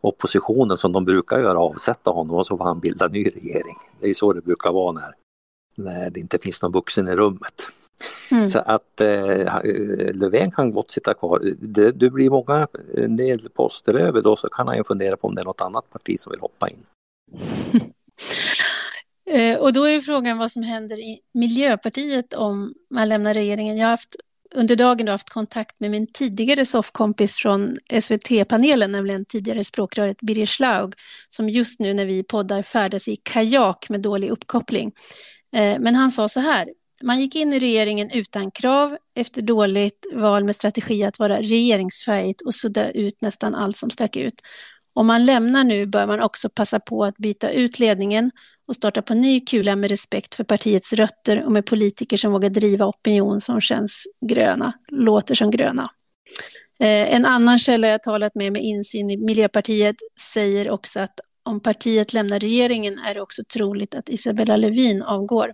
oppositionen 0.04 0.78
som 0.78 0.92
de 0.92 1.06
brukar 1.06 1.40
göra 1.40 1.60
avsätta 1.60 2.12
honom 2.12 2.36
och 2.36 2.46
så 2.46 2.58
får 2.58 2.66
han 2.66 2.80
bilda 2.80 3.08
ny 3.08 3.26
regering. 3.26 3.78
Det 4.00 4.06
är 4.06 4.08
ju 4.08 4.14
så 4.14 4.34
det 4.34 4.42
brukar 4.42 4.72
vara 4.72 4.92
när, 4.92 5.16
när 5.76 6.10
det 6.10 6.20
inte 6.20 6.38
finns 6.38 6.62
någon 6.62 6.72
vuxen 6.72 7.08
i 7.08 7.12
rummet. 7.12 7.68
Mm. 8.32 8.48
Så 8.48 8.60
att 8.60 9.02
eh, 9.02 9.64
Löfven 10.14 10.52
kan 10.52 10.72
gott 10.72 10.92
sitta 10.92 11.14
kvar. 11.14 11.40
Det, 11.60 11.92
det 11.92 12.10
blir 12.10 12.30
många, 12.30 12.68
en 12.98 13.16
del 13.16 13.50
poster 13.50 13.94
över 13.94 14.22
då 14.22 14.36
så 14.36 14.48
kan 14.48 14.68
han 14.68 14.78
ju 14.78 14.84
fundera 14.84 15.18
på 15.18 15.28
om 15.28 15.36
det 15.36 15.42
är 15.42 15.46
något 15.46 15.62
annat 15.62 15.90
parti 15.90 16.20
som 16.20 16.32
vill 16.32 16.40
hoppa 16.40 16.68
in. 16.70 16.86
Eh, 19.26 19.58
och 19.60 19.74
då 19.74 19.84
är 19.84 20.02
frågan 20.02 20.38
vad 20.38 20.52
som 20.52 20.64
händer 20.64 21.00
i 21.00 21.20
Miljöpartiet 21.34 22.34
om 22.34 22.74
man 22.90 23.10
lämnar 23.10 23.34
regeringen. 23.34 23.78
Jag 23.78 23.86
har 23.86 23.92
haft 23.92 24.16
under 24.56 24.76
dagen 24.76 25.08
haft 25.08 25.30
kontakt 25.30 25.80
med 25.80 25.92
min 25.92 26.08
tidigare 26.08 26.66
soffkompis 26.66 27.38
från 27.38 27.76
SVT-panelen, 28.02 28.92
nämligen 28.92 29.26
tidigare 29.26 29.64
språkröret 29.64 30.18
Birger 30.22 30.46
Schlaug, 30.46 30.94
som 31.28 31.50
just 31.50 31.80
nu 31.80 31.94
när 31.94 32.06
vi 32.06 32.24
poddar 32.24 32.62
färdas 32.62 33.08
i 33.08 33.16
kajak 33.16 33.90
med 33.90 34.02
dålig 34.02 34.30
uppkoppling. 34.30 34.92
Eh, 35.56 35.80
men 35.80 35.96
han 35.96 36.12
sa 36.12 36.30
så 36.30 36.40
här, 36.40 36.70
man 37.04 37.20
gick 37.20 37.36
in 37.36 37.54
i 37.54 37.60
regeringen 37.60 38.12
utan 38.12 38.52
krav 38.52 38.98
efter 39.16 39.42
dåligt 39.42 40.06
val 40.14 40.44
med 40.44 40.56
strategi 40.56 41.04
att 41.04 41.20
vara 41.20 41.40
regeringsfärdigt 41.40 42.42
och 42.42 42.56
sudda 42.56 42.92
ut 42.92 43.22
nästan 43.22 43.56
allt 43.56 43.78
som 43.78 43.90
stack 43.90 44.16
ut. 44.16 44.42
Om 44.94 45.08
man 45.08 45.26
lämnar 45.26 45.64
nu 45.64 45.86
bör 45.86 46.08
man 46.08 46.22
också 46.22 46.50
passa 46.50 46.80
på 46.80 47.04
att 47.04 47.18
byta 47.18 47.50
ut 47.50 47.80
ledningen 47.80 48.32
och 48.68 48.76
starta 48.76 49.02
på 49.02 49.14
ny 49.14 49.40
kula 49.40 49.76
med 49.76 49.90
respekt 49.90 50.36
för 50.36 50.44
partiets 50.44 50.94
rötter 50.94 51.44
och 51.44 51.52
med 51.52 51.66
politiker 51.66 52.18
som 52.18 52.32
vågar 52.32 52.50
driva 52.50 52.86
opinion 52.86 53.42
som 53.42 53.62
känns 53.62 54.08
gröna, 54.26 54.74
låter 54.88 55.36
som 55.36 55.52
gröna. 55.52 55.90
Eh, 56.80 57.16
en 57.16 57.26
annan 57.26 57.60
källa 57.60 57.88
jag 57.88 58.04
talat 58.04 58.36
med 58.36 58.54
med 58.54 58.62
insyn 58.62 59.12
i 59.12 59.18
Miljöpartiet 59.18 59.96
säger 60.34 60.70
också 60.70 61.00
att 61.00 61.20
om 61.44 61.60
partiet 61.60 62.14
lämnar 62.14 62.40
regeringen 62.40 63.00
är 63.00 63.14
det 63.14 63.22
också 63.22 63.42
troligt 63.54 63.96
att 63.96 64.10
Isabella 64.10 64.56
Lövin 64.56 65.02
avgår. 65.04 65.54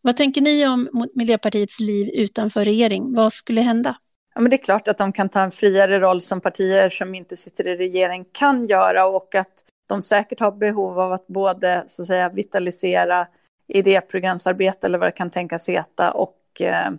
Vad 0.00 0.16
tänker 0.16 0.40
ni 0.40 0.66
om 0.66 1.08
Miljöpartiets 1.14 1.80
liv 1.80 2.08
utanför 2.14 2.64
regering? 2.64 3.14
Vad 3.14 3.32
skulle 3.32 3.60
hända? 3.60 3.96
Ja, 4.34 4.40
men 4.40 4.50
det 4.50 4.56
är 4.56 4.64
klart 4.64 4.88
att 4.88 4.98
de 4.98 5.12
kan 5.12 5.28
ta 5.28 5.42
en 5.42 5.50
friare 5.50 6.00
roll 6.00 6.20
som 6.20 6.40
partier 6.40 6.88
som 6.88 7.14
inte 7.14 7.36
sitter 7.36 7.68
i 7.68 7.76
regering 7.76 8.24
kan 8.32 8.64
göra 8.64 9.06
och 9.06 9.34
att 9.34 9.52
de 9.86 10.02
säkert 10.02 10.40
har 10.40 10.52
behov 10.52 11.00
av 11.00 11.12
att 11.12 11.26
både 11.26 11.84
så 11.86 12.02
att 12.02 12.08
säga, 12.08 12.28
vitalisera 12.28 13.26
idéprogramsarbete 13.66 14.86
eller 14.86 14.98
vad 14.98 15.08
det 15.08 15.12
kan 15.12 15.30
tänkas 15.30 15.68
heta 15.68 16.10
och, 16.10 16.60
eh, 16.60 16.90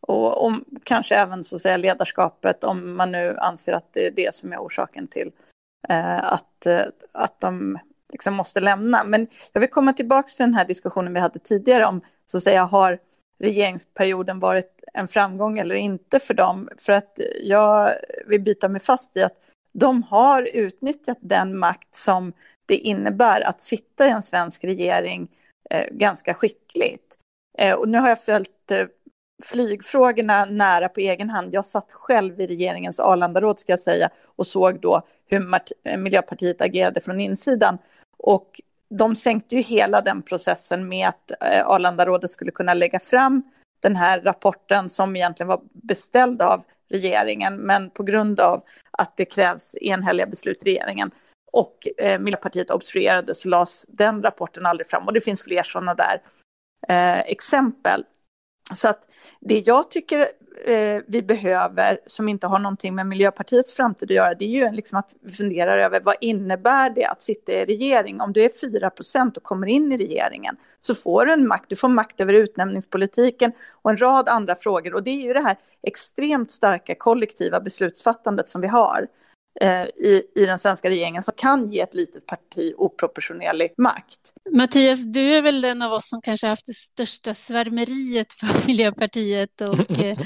och, 0.00 0.46
och, 0.46 0.52
kanske 0.82 1.14
även 1.14 1.44
så 1.44 1.56
att 1.56 1.62
säga, 1.62 1.76
ledarskapet 1.76 2.64
om 2.64 2.96
man 2.96 3.12
nu 3.12 3.36
anser 3.38 3.72
att 3.72 3.92
det 3.92 4.06
är 4.06 4.10
det 4.10 4.34
som 4.34 4.52
är 4.52 4.58
orsaken 4.58 5.06
till 5.06 5.32
eh, 5.88 6.32
att, 6.32 6.66
eh, 6.66 6.82
att 7.12 7.40
de 7.40 7.78
liksom 8.12 8.34
måste 8.34 8.60
lämna. 8.60 9.04
Men 9.04 9.26
jag 9.52 9.60
vill 9.60 9.70
komma 9.70 9.92
tillbaka 9.92 10.26
till 10.26 10.44
den 10.44 10.54
här 10.54 10.64
diskussionen 10.64 11.14
vi 11.14 11.20
hade 11.20 11.38
tidigare 11.38 11.86
om 11.86 12.00
så 12.26 12.36
att 12.36 12.42
säga 12.42 12.64
har 12.64 12.98
regeringsperioden 13.38 14.40
varit 14.40 14.84
en 14.94 15.08
framgång 15.08 15.58
eller 15.58 15.74
inte 15.74 16.20
för 16.20 16.34
dem? 16.34 16.68
För 16.78 16.92
att 16.92 17.18
jag 17.42 17.92
vill 18.26 18.40
byta 18.40 18.68
mig 18.68 18.80
fast 18.80 19.16
i 19.16 19.22
att 19.22 19.36
de 19.78 20.02
har 20.02 20.48
utnyttjat 20.54 21.18
den 21.20 21.58
makt 21.58 21.94
som 21.94 22.32
det 22.66 22.76
innebär 22.76 23.40
att 23.40 23.60
sitta 23.60 24.06
i 24.06 24.10
en 24.10 24.22
svensk 24.22 24.64
regering 24.64 25.28
eh, 25.70 25.86
ganska 25.90 26.34
skickligt. 26.34 27.16
Eh, 27.58 27.74
och 27.74 27.88
nu 27.88 27.98
har 27.98 28.08
jag 28.08 28.24
följt 28.24 28.70
eh, 28.70 28.86
flygfrågorna 29.44 30.44
nära 30.44 30.88
på 30.88 31.00
egen 31.00 31.30
hand. 31.30 31.54
Jag 31.54 31.66
satt 31.66 31.92
själv 31.92 32.40
i 32.40 32.46
regeringens 32.46 33.00
Arlandaråd 33.00 33.58
ska 33.58 33.72
jag 33.72 33.80
säga 33.80 34.10
och 34.36 34.46
såg 34.46 34.80
då 34.80 35.02
hur 35.26 35.40
Mart 35.40 35.70
eh, 35.84 35.96
Miljöpartiet 35.96 36.60
agerade 36.60 37.00
från 37.00 37.20
insidan. 37.20 37.78
Och 38.18 38.60
de 38.90 39.16
sänkte 39.16 39.56
ju 39.56 39.62
hela 39.62 40.00
den 40.00 40.22
processen 40.22 40.88
med 40.88 41.08
att 41.08 41.30
eh, 41.30 41.66
Arlandarådet 41.66 42.30
skulle 42.30 42.50
kunna 42.50 42.74
lägga 42.74 42.98
fram 42.98 43.42
den 43.80 43.96
här 43.96 44.20
rapporten 44.20 44.88
som 44.88 45.16
egentligen 45.16 45.48
var 45.48 45.60
beställd 45.72 46.42
av 46.42 46.64
regeringen, 46.88 47.56
men 47.56 47.90
på 47.90 48.02
grund 48.02 48.40
av 48.40 48.62
att 48.90 49.16
det 49.16 49.24
krävs 49.24 49.74
enhälliga 49.80 50.26
beslut 50.26 50.62
i 50.62 50.64
regeringen 50.64 51.10
och 51.52 51.78
eh, 51.98 52.18
Miljöpartiet 52.18 52.70
obstruerade 52.70 53.34
så 53.34 53.48
lades 53.48 53.86
den 53.88 54.22
rapporten 54.22 54.66
aldrig 54.66 54.86
fram. 54.86 55.06
Och 55.06 55.12
det 55.12 55.20
finns 55.20 55.44
fler 55.44 55.62
sådana 55.62 55.94
där 55.94 56.22
eh, 56.88 57.20
exempel. 57.20 58.04
Så 58.74 58.88
att 58.88 59.08
det 59.40 59.58
jag 59.58 59.90
tycker 59.90 60.26
eh, 60.64 61.02
vi 61.06 61.22
behöver, 61.22 62.00
som 62.06 62.28
inte 62.28 62.46
har 62.46 62.58
någonting 62.58 62.94
med 62.94 63.06
Miljöpartiets 63.06 63.76
framtid 63.76 64.10
att 64.10 64.16
göra, 64.16 64.34
det 64.34 64.44
är 64.44 64.48
ju 64.48 64.70
liksom 64.72 64.98
att 64.98 65.14
vi 65.20 65.32
funderar 65.32 65.78
över 65.78 66.00
vad 66.00 66.14
innebär 66.20 66.90
det 66.90 67.04
att 67.04 67.22
sitta 67.22 67.52
i 67.52 67.64
regering? 67.64 68.20
Om 68.20 68.32
du 68.32 68.44
är 68.44 68.70
4 68.70 68.90
procent 68.90 69.36
och 69.36 69.42
kommer 69.42 69.66
in 69.66 69.92
i 69.92 69.96
regeringen 69.96 70.56
så 70.78 70.94
får 70.94 71.26
du 71.26 71.32
en 71.32 71.48
makt, 71.48 71.64
du 71.68 71.76
får 71.76 71.88
makt 71.88 72.20
över 72.20 72.32
utnämningspolitiken 72.32 73.52
och 73.82 73.90
en 73.90 73.96
rad 73.96 74.28
andra 74.28 74.54
frågor. 74.54 74.94
Och 74.94 75.02
det 75.02 75.10
är 75.10 75.26
ju 75.26 75.32
det 75.32 75.42
här 75.42 75.56
extremt 75.82 76.52
starka 76.52 76.94
kollektiva 76.94 77.60
beslutsfattandet 77.60 78.48
som 78.48 78.60
vi 78.60 78.66
har. 78.66 79.06
Eh, 79.60 79.84
i, 79.84 80.22
i 80.34 80.46
den 80.46 80.58
svenska 80.58 80.90
regeringen 80.90 81.22
som 81.22 81.34
kan 81.36 81.70
ge 81.70 81.80
ett 81.80 81.94
litet 81.94 82.26
parti 82.26 82.74
oproportionerlig 82.76 83.74
makt. 83.78 84.32
Mattias, 84.50 85.04
du 85.04 85.34
är 85.34 85.42
väl 85.42 85.60
den 85.60 85.82
av 85.82 85.92
oss 85.92 86.08
som 86.08 86.20
kanske 86.20 86.46
haft 86.46 86.66
det 86.66 86.74
största 86.74 87.34
svärmeriet 87.34 88.32
för 88.32 88.46
Miljöpartiet 88.66 89.60
och 89.60 90.00
eh, 90.00 90.18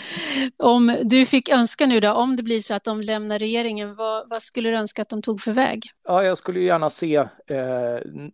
om 0.57 0.97
du 1.03 1.27
fick 1.27 1.49
önska 1.49 1.87
nu 1.87 2.01
då, 2.01 2.13
om 2.13 2.37
det 2.37 2.43
blir 2.43 2.61
så 2.61 2.75
att 2.75 2.85
de 2.85 3.01
lämnar 3.01 3.39
regeringen, 3.39 3.95
vad, 3.95 4.29
vad 4.29 4.43
skulle 4.43 4.71
du 4.71 4.77
önska 4.77 5.03
att 5.03 5.09
de 5.09 5.23
tog 5.23 5.41
för 5.41 5.53
väg? 5.53 5.83
Ja, 6.09 6.23
jag 6.23 6.39
skulle 6.39 6.61
gärna 6.61 6.91
se 6.91 7.17
eh, 7.17 7.27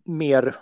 mer 0.05 0.55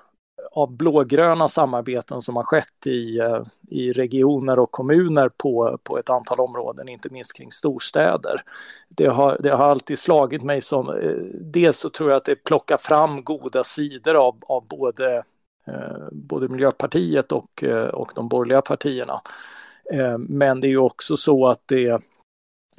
av 0.58 0.78
blågröna 0.78 1.48
samarbeten 1.48 2.22
som 2.22 2.36
har 2.36 2.44
skett 2.44 2.88
i, 2.88 3.20
eh, 3.20 3.44
i 3.70 3.94
regioner 3.94 4.60
och 4.60 4.72
kommuner 4.72 5.30
på, 5.38 5.80
på 5.84 5.98
ett 5.98 6.10
antal 6.10 6.40
områden, 6.40 6.90
inte 6.90 7.10
minst 7.10 7.34
kring 7.34 7.52
storstäder. 7.52 8.42
Det 8.90 9.06
har, 9.06 9.38
det 9.40 9.50
har 9.50 9.66
alltid 9.66 10.00
slagit 10.00 10.44
mig 10.44 10.62
som, 10.62 10.90
eh, 10.90 11.12
dels 11.34 11.80
så 11.80 11.90
tror 11.90 12.10
jag 12.10 12.18
att 12.18 12.26
det 12.26 12.36
plockar 12.36 12.78
fram 12.78 13.24
goda 13.24 13.64
sidor 13.64 14.16
av, 14.16 14.36
av 14.48 14.68
både, 14.68 15.24
eh, 15.68 16.08
både 16.12 16.48
Miljöpartiet 16.48 17.32
och, 17.32 17.64
eh, 17.64 17.88
och 17.88 18.12
de 18.16 18.30
borgerliga 18.30 18.62
partierna. 18.62 19.22
Men 20.18 20.62
det 20.62 20.68
är 20.68 20.70
ju 20.70 20.78
också 20.78 21.18
så 21.18 21.48
att 21.48 21.62
det 21.66 22.02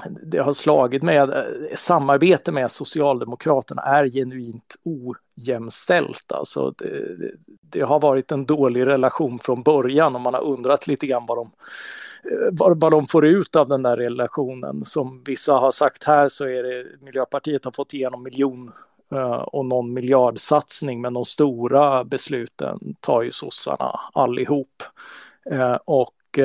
det 0.07 0.39
har 0.39 0.53
slagit 0.53 1.03
med, 1.03 1.31
eh, 1.31 1.75
samarbete 1.75 2.53
med 2.53 2.71
Socialdemokraterna 2.71 3.83
är 3.83 4.09
genuint 4.09 4.77
ojämställt. 4.85 6.33
Alltså 6.33 6.71
det, 6.71 7.17
det, 7.61 7.81
har 7.81 8.01
varit 8.01 8.33
en 8.33 8.47
dålig 8.47 8.87
relation 8.87 9.39
från 9.39 9.63
början 9.63 10.15
och 10.15 10.21
man 10.21 10.35
har 10.35 10.45
undrat 10.45 10.87
lite 10.87 11.07
grann 11.07 11.27
vad 11.27 11.39
de, 11.39 11.51
eh, 12.31 12.49
vad, 12.53 12.81
vad 12.81 12.93
de 12.93 13.07
får 13.07 13.27
ut 13.27 13.57
av 13.57 13.69
den 13.69 13.83
där 13.83 13.97
relationen. 13.97 14.85
Som 14.85 15.23
vissa 15.27 15.53
har 15.53 15.71
sagt 15.71 16.05
här 16.05 16.29
så 16.29 16.45
är 16.45 16.63
det 16.63 16.87
Miljöpartiet 17.01 17.65
har 17.65 17.73
fått 17.73 17.95
igenom 17.95 18.23
miljon 18.23 18.73
eh, 19.13 19.33
och 19.33 19.67
någon 19.67 19.93
miljardsatsning 19.93 21.01
men 21.01 21.13
de 21.13 21.25
stora 21.25 22.05
besluten 22.05 22.97
tar 23.01 23.23
ju 23.23 23.33
sossarna 23.33 24.01
allihop. 24.13 24.83
Och 25.85 26.39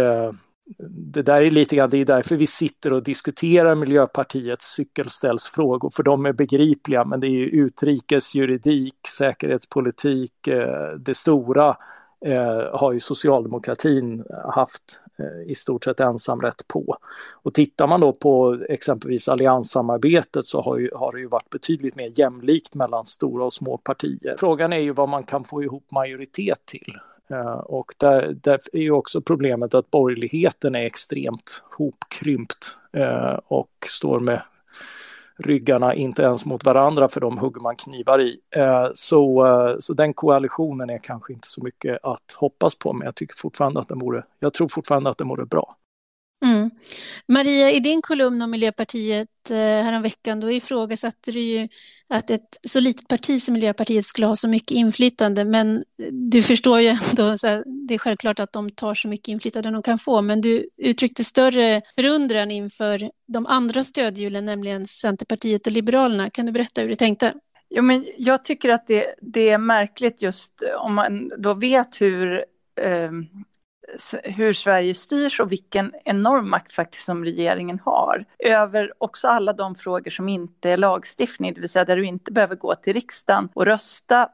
det 0.89 1.22
där 1.22 1.41
är 1.41 1.51
lite 1.51 1.75
grann, 1.75 1.89
det 1.89 1.98
är 1.98 2.05
därför 2.05 2.36
vi 2.36 2.48
sitter 2.48 2.93
och 2.93 3.03
diskuterar 3.03 3.75
Miljöpartiets 3.75 4.74
cykelställsfrågor, 4.74 5.89
för 5.89 6.03
de 6.03 6.25
är 6.25 6.34
begripliga, 6.34 7.05
men 7.05 7.20
det 7.20 7.27
är 7.27 7.29
ju 7.29 7.46
utrikesjuridik, 7.46 8.96
säkerhetspolitik, 9.17 10.48
eh, 10.48 10.93
det 10.98 11.13
stora 11.13 11.77
eh, 12.25 12.79
har 12.79 12.91
ju 12.91 13.00
socialdemokratin 13.00 14.25
haft 14.53 15.01
eh, 15.20 15.51
i 15.51 15.55
stort 15.55 15.84
sett 15.84 16.00
ensamrätt 16.00 16.67
på. 16.67 16.98
Och 17.34 17.53
tittar 17.53 17.88
man 17.88 18.01
då 18.01 18.13
på 18.13 18.63
exempelvis 18.70 19.29
allianssamarbetet 19.29 20.46
så 20.46 20.62
har, 20.62 20.77
ju, 20.77 20.89
har 20.96 21.12
det 21.12 21.20
ju 21.20 21.27
varit 21.27 21.50
betydligt 21.50 21.96
mer 21.96 22.12
jämlikt 22.15 22.75
mellan 22.75 23.05
stora 23.05 23.46
och 23.46 23.53
små 23.53 23.77
partier. 23.77 24.36
Frågan 24.39 24.74
är 24.74 24.79
ju 24.79 24.93
vad 24.93 25.10
man 25.10 25.24
kan 25.24 25.43
få 25.43 25.63
ihop 25.63 25.91
majoritet 25.91 26.60
till. 26.65 26.93
Eh, 27.34 27.58
och 27.58 27.94
där, 27.98 28.34
där 28.34 28.60
är 28.74 28.82
ju 28.82 28.92
också 28.92 29.22
problemet 29.22 29.74
att 29.74 29.92
borgerligheten 29.92 30.75
är 30.75 30.86
extremt 30.86 31.63
hopkrympt 31.78 32.78
eh, 32.94 33.40
och 33.48 33.70
står 33.90 34.20
med 34.20 34.42
ryggarna 35.38 35.94
inte 35.94 36.22
ens 36.22 36.46
mot 36.46 36.66
varandra 36.66 37.10
för 37.10 37.22
de 37.22 37.38
hugger 37.38 37.62
man 37.62 37.75
knivar 37.75 38.22
i. 38.22 38.40
Eh, 38.56 38.88
så, 38.94 39.46
så 39.80 39.94
den 39.94 40.13
koalitionen 40.13 40.90
är 40.90 40.98
kanske 40.98 41.34
inte 41.34 41.48
så 41.48 41.63
mycket 41.63 42.00
att 42.04 42.32
hoppas 42.36 42.75
på, 42.75 42.94
men 42.94 43.06
jag 43.06 43.16
tycker 43.16 43.36
fortfarande 43.36 43.80
att 43.80 43.88
den 43.88 44.00
vore, 44.00 44.24
jag 44.40 44.54
tror 44.54 44.68
fortfarande 44.68 45.10
att 45.10 45.18
den 45.18 45.28
vore 45.28 45.46
bra. 45.46 45.75
Mm. 46.54 46.72
Maria, 47.28 47.72
i 47.72 47.80
din 47.80 48.02
kolumn 48.02 48.42
om 48.42 48.52
Miljöpartiet 48.52 49.28
eh, 49.50 49.58
häromveckan, 49.58 50.40
då 50.40 50.52
ifrågasatte 50.52 51.32
du 51.32 51.40
ju 51.40 51.68
att 52.10 52.30
ett 52.30 52.60
så 52.68 52.80
litet 52.80 53.08
parti 53.08 53.42
som 53.42 53.54
Miljöpartiet 53.54 54.06
skulle 54.06 54.28
ha 54.28 54.36
så 54.36 54.48
mycket 54.48 54.72
inflytande, 54.72 55.46
men 55.46 55.84
du 56.12 56.44
förstår 56.44 56.82
ju 56.82 56.88
ändå, 56.88 57.38
så 57.38 57.48
här, 57.48 57.64
det 57.88 57.94
är 57.94 57.98
självklart 57.98 58.40
att 58.40 58.54
de 58.54 58.70
tar 58.70 58.94
så 58.94 59.08
mycket 59.08 59.28
inflytande 59.28 59.72
de 59.72 59.84
kan 59.84 60.00
få, 60.00 60.22
men 60.22 60.42
du 60.42 60.70
uttryckte 60.78 61.24
större 61.24 61.82
förundran 61.96 62.52
inför 62.52 63.10
de 63.28 63.46
andra 63.46 63.84
stödhjulen, 63.84 64.46
nämligen 64.46 64.88
Centerpartiet 64.88 65.68
och 65.68 65.74
Liberalerna. 65.74 66.30
Kan 66.30 66.46
du 66.46 66.52
berätta 66.52 66.82
hur 66.82 66.90
du 66.90 66.96
tänkte? 66.96 67.34
Jo, 67.70 67.84
men 67.84 68.06
jag 68.18 68.44
tycker 68.44 68.70
att 68.70 68.88
det, 68.88 69.16
det 69.22 69.50
är 69.50 69.58
märkligt 69.58 70.22
just 70.22 70.54
om 70.80 70.94
man 70.94 71.32
då 71.38 71.54
vet 71.54 72.02
hur 72.02 72.46
eh, 72.82 73.12
hur 74.24 74.54
Sverige 74.54 74.94
styrs 74.94 75.40
och 75.40 75.52
vilken 75.52 75.94
enorm 76.06 76.50
makt 76.50 76.72
faktiskt 76.72 77.06
som 77.06 77.24
regeringen 77.24 77.80
har 77.86 78.26
över 78.40 78.94
också 78.98 79.28
alla 79.28 79.54
de 79.54 79.76
frågor 79.76 80.12
som 80.12 80.30
inte 80.30 80.70
är 80.70 80.78
lagstiftning, 80.78 81.54
det 81.54 81.62
vill 81.62 81.70
säga 81.70 81.86
där 81.86 81.96
du 81.96 82.06
inte 82.06 82.32
behöver 82.32 82.56
gå 82.56 82.76
till 82.76 82.94
riksdagen 82.94 83.50
och 83.54 83.66
rösta 83.66 84.30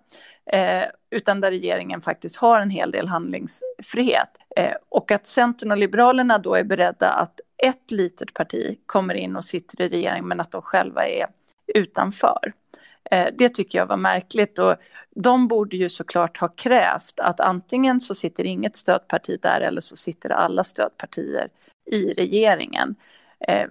eh, 0.52 0.84
utan 1.12 1.42
där 1.42 1.52
regeringen 1.52 2.02
faktiskt 2.02 2.36
har 2.36 2.62
en 2.62 2.70
hel 2.70 2.92
del 2.92 3.08
handlingsfrihet. 3.08 4.30
Eh, 4.56 4.74
och 4.90 5.12
att 5.12 5.28
Centern 5.28 5.72
och 5.72 5.78
Liberalerna 5.78 6.38
då 6.38 6.56
är 6.56 6.64
beredda 6.64 7.10
att 7.10 7.40
ett 7.64 7.92
litet 7.92 8.34
parti 8.34 8.80
kommer 8.86 9.14
in 9.14 9.36
och 9.36 9.44
sitter 9.44 9.82
i 9.82 9.90
regeringen 9.90 10.28
men 10.28 10.40
att 10.40 10.52
de 10.52 10.62
själva 10.62 11.08
är 11.08 11.26
utanför. 11.76 12.54
Eh, 13.12 13.28
det 13.34 13.50
tycker 13.50 13.78
jag 13.78 13.86
var 13.86 13.98
märkligt 13.98 14.60
och 14.60 14.76
de 15.16 15.48
borde 15.48 15.78
ju 15.78 15.90
såklart 15.90 16.38
ha 16.38 16.48
krävt 16.48 17.20
att 17.20 17.40
antingen 17.40 18.02
så 18.02 18.16
sitter 18.16 18.44
inget 18.44 18.76
stödparti 18.76 19.38
där 19.42 19.62
eller 19.62 19.82
så 19.82 19.96
sitter 19.96 20.30
alla 20.30 20.64
stödpartier 20.64 21.50
i 21.92 22.14
regeringen. 22.14 22.96
Eh, 23.48 23.66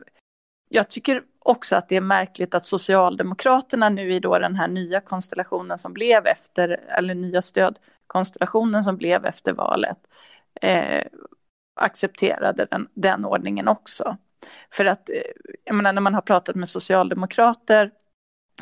jag 0.68 0.90
tycker 0.90 1.22
också 1.44 1.76
att 1.76 1.88
det 1.88 1.96
är 1.96 2.00
märkligt 2.00 2.54
att 2.54 2.64
Socialdemokraterna 2.64 3.88
nu 3.88 4.14
i 4.14 4.20
då 4.20 4.38
den 4.38 4.56
här 4.56 4.68
nya 4.68 5.00
konstellationen 5.00 5.78
som 5.78 5.92
blev 5.92 6.26
efter, 6.26 6.68
eller 6.88 7.14
nya 7.14 7.42
stödkonstellationen 7.42 8.84
som 8.84 8.96
blev 8.96 9.24
efter 9.24 9.52
valet, 9.52 9.98
eh, 10.62 11.04
accepterade 11.80 12.66
den, 12.70 12.88
den 12.94 13.24
ordningen 13.24 13.68
också. 13.68 14.16
För 14.70 14.84
att, 14.84 15.08
eh, 15.08 15.16
jag 15.64 15.74
menar 15.74 15.92
när 15.92 16.00
man 16.02 16.14
har 16.14 16.22
pratat 16.22 16.56
med 16.56 16.68
socialdemokrater 16.68 17.90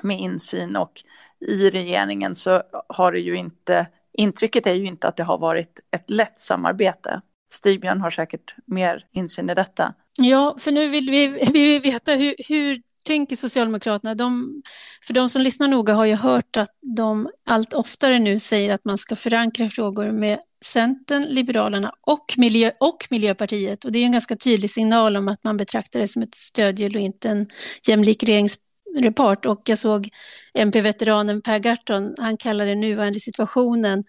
med 0.03 0.21
insyn 0.21 0.77
och 0.77 1.03
i 1.41 1.71
regeringen 1.71 2.35
så 2.35 2.63
har 2.89 3.13
det 3.13 3.21
ju 3.21 3.37
inte, 3.37 3.87
intrycket 4.13 4.67
är 4.67 4.75
ju 4.75 4.87
inte 4.87 5.09
att 5.09 5.17
det 5.17 5.23
har 5.23 5.39
varit 5.39 5.81
ett 5.97 6.11
lätt 6.11 6.39
samarbete. 6.39 7.21
Stigbjörn 7.53 8.01
har 8.01 8.11
säkert 8.11 8.55
mer 8.65 9.05
insyn 9.13 9.51
i 9.51 9.55
detta. 9.55 9.95
Ja, 10.19 10.57
för 10.61 10.73
nu 10.73 10.89
vill 10.89 11.11
vi, 11.11 11.27
vi 11.53 11.73
vill 11.73 11.83
veta 11.93 12.13
hur, 12.13 12.35
hur 12.49 12.83
tänker 13.07 13.37
Socialdemokraterna? 13.37 14.15
De, 14.15 14.63
för 15.07 15.15
de 15.15 15.29
som 15.29 15.43
lyssnar 15.43 15.69
noga 15.69 15.95
har 15.95 16.05
ju 16.05 16.15
hört 16.15 16.57
att 16.57 16.71
de 16.81 17.31
allt 17.45 17.75
oftare 17.75 18.19
nu 18.19 18.39
säger 18.39 18.75
att 18.75 18.85
man 18.85 18.99
ska 18.99 19.17
förankra 19.17 19.69
frågor 19.69 20.13
med 20.13 20.39
Centern, 20.65 21.23
Liberalerna 21.23 21.93
och, 22.01 22.35
miljö, 22.37 22.71
och 22.81 23.07
Miljöpartiet. 23.11 23.85
Och 23.85 23.93
det 23.93 23.99
är 23.99 24.05
en 24.05 24.13
ganska 24.13 24.37
tydlig 24.37 24.71
signal 24.71 25.17
om 25.17 25.29
att 25.29 25.45
man 25.45 25.57
betraktar 25.57 26.01
det 26.01 26.09
som 26.09 26.23
ett 26.23 26.35
stödhjul 26.35 26.97
och 26.97 27.03
inte 27.03 27.29
en 27.29 27.47
jämlik 27.87 28.23
regerings 28.23 28.59
report 28.97 29.47
och 29.47 29.63
jag 29.65 29.79
såg 29.79 30.09
MP-veteranen 30.55 31.43
Per 31.43 31.59
Gahrton, 31.59 32.15
han 32.19 32.37
kallar 32.37 32.67
den 32.67 32.81
nuvarande 32.81 33.21
situationen 33.21 34.05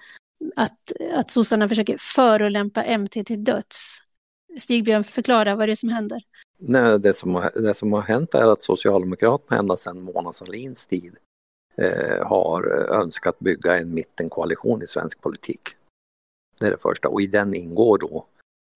att, 0.55 0.91
att 1.13 1.31
sossarna 1.31 1.69
försöker 1.69 1.97
förolämpa 1.97 2.97
MT 2.97 3.23
till 3.25 3.43
döds. 3.43 4.03
Stigbjörn, 4.59 5.03
förklara 5.03 5.55
vad 5.55 5.67
det 5.67 5.73
är 5.73 5.75
som 5.75 5.89
händer. 5.89 6.21
Nej, 6.59 6.99
det, 6.99 7.13
som 7.13 7.35
har, 7.35 7.51
det 7.55 7.73
som 7.73 7.93
har 7.93 8.01
hänt 8.01 8.33
är 8.33 8.47
att 8.47 8.61
Socialdemokraterna 8.61 9.59
ända 9.59 9.77
sedan 9.77 10.01
Mona 10.01 10.33
Sahlins 10.33 10.87
tid 10.87 11.15
eh, 11.75 12.27
har 12.27 12.63
önskat 12.93 13.39
bygga 13.39 13.77
en 13.77 13.93
mittenkoalition 13.93 14.83
i 14.83 14.87
svensk 14.87 15.21
politik. 15.21 15.61
Det 16.59 16.67
är 16.67 16.71
det 16.71 16.77
första 16.77 17.07
och 17.07 17.21
i 17.21 17.27
den 17.27 17.53
ingår 17.53 17.97
då 17.97 18.25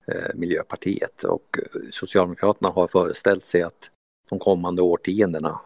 eh, 0.07 0.35
Miljöpartiet 0.35 1.23
och 1.23 1.59
Socialdemokraterna 1.91 2.69
har 2.69 2.87
föreställt 2.87 3.45
sig 3.45 3.61
att 3.61 3.89
de 4.29 4.39
kommande 4.39 4.81
årtiondena 4.81 5.59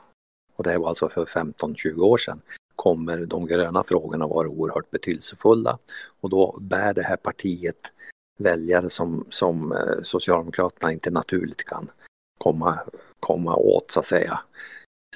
och 0.56 0.64
det 0.64 0.78
var 0.78 0.90
alltså 0.90 1.10
för 1.10 1.26
15-20 1.26 2.00
år 2.02 2.18
sedan, 2.18 2.42
kommer 2.76 3.26
de 3.26 3.46
gröna 3.46 3.84
frågorna 3.84 4.28
vara 4.28 4.48
oerhört 4.48 4.92
betydelsefulla 4.92 5.78
och 6.22 6.30
då 6.30 6.58
bär 6.62 6.94
det 6.94 7.04
här 7.04 7.18
partiet 7.18 7.92
väljare 8.38 8.90
som, 8.90 9.26
som 9.30 9.72
eh, 9.72 10.04
Socialdemokraterna 10.04 10.92
inte 10.92 11.12
naturligt 11.12 11.64
kan 11.64 11.92
komma, 12.38 12.80
komma 13.20 13.56
åt 13.56 13.92
så 13.92 14.00
att 14.00 14.06
säga. 14.06 14.40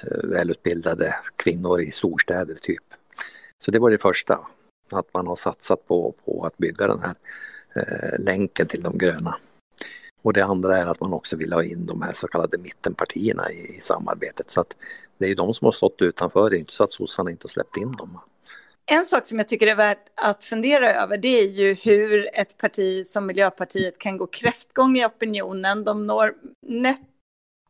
Eh, 0.02 0.28
välutbildade 0.28 1.14
kvinnor 1.36 1.80
i 1.80 1.90
storstäder 1.90 2.54
typ. 2.54 2.84
Så 3.58 3.70
det 3.70 3.78
var 3.78 3.90
det 3.90 3.98
första, 3.98 4.46
att 4.90 5.14
man 5.14 5.26
har 5.26 5.36
satsat 5.36 5.86
på, 5.88 6.14
på 6.24 6.44
att 6.44 6.58
bygga 6.58 6.86
den 6.86 7.00
här 7.00 7.14
eh, 7.74 8.24
länken 8.24 8.66
till 8.66 8.82
de 8.82 8.98
gröna. 8.98 9.36
Och 10.22 10.32
det 10.32 10.44
andra 10.44 10.78
är 10.78 10.86
att 10.86 11.00
man 11.00 11.12
också 11.12 11.36
vill 11.36 11.52
ha 11.52 11.64
in 11.64 11.86
de 11.86 12.02
här 12.02 12.12
så 12.12 12.28
kallade 12.28 12.58
mittenpartierna 12.58 13.52
i, 13.52 13.76
i 13.76 13.80
samarbetet. 13.80 14.50
Så 14.50 14.60
att 14.60 14.76
det 15.18 15.24
är 15.24 15.28
ju 15.28 15.34
de 15.34 15.54
som 15.54 15.64
har 15.64 15.72
stått 15.72 16.02
utanför, 16.02 16.50
det 16.50 16.56
är 16.56 16.58
inte 16.58 16.72
så 16.72 16.84
att 16.84 16.92
sossarna 16.92 17.30
inte 17.30 17.44
har 17.44 17.48
släppt 17.48 17.76
in 17.76 17.92
dem. 17.92 18.20
En 18.92 19.04
sak 19.04 19.26
som 19.26 19.38
jag 19.38 19.48
tycker 19.48 19.66
är 19.66 19.74
värt 19.74 20.06
att 20.14 20.44
fundera 20.44 20.92
över 20.92 21.16
det 21.16 21.40
är 21.40 21.48
ju 21.48 21.74
hur 21.74 22.28
ett 22.34 22.56
parti 22.56 23.06
som 23.06 23.26
Miljöpartiet 23.26 23.98
kan 23.98 24.16
gå 24.16 24.26
kräftgång 24.26 24.96
i 24.96 25.06
opinionen. 25.06 25.84
De 25.84 26.06
når 26.06 26.34
nätt 26.66 27.00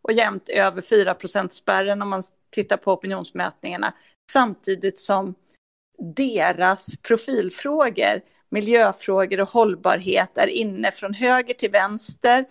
och 0.02 0.12
jämnt 0.12 0.48
över 0.48 0.80
4 0.80 1.16
spärren 1.50 2.02
om 2.02 2.08
man 2.08 2.22
tittar 2.50 2.76
på 2.76 2.92
opinionsmätningarna. 2.92 3.94
Samtidigt 4.32 4.98
som 4.98 5.34
deras 6.16 6.96
profilfrågor, 6.96 8.22
miljöfrågor 8.50 9.40
och 9.40 9.50
hållbarhet 9.50 10.38
är 10.38 10.46
inne 10.46 10.90
från 10.90 11.14
höger 11.14 11.54
till 11.54 11.70
vänster. 11.70 12.44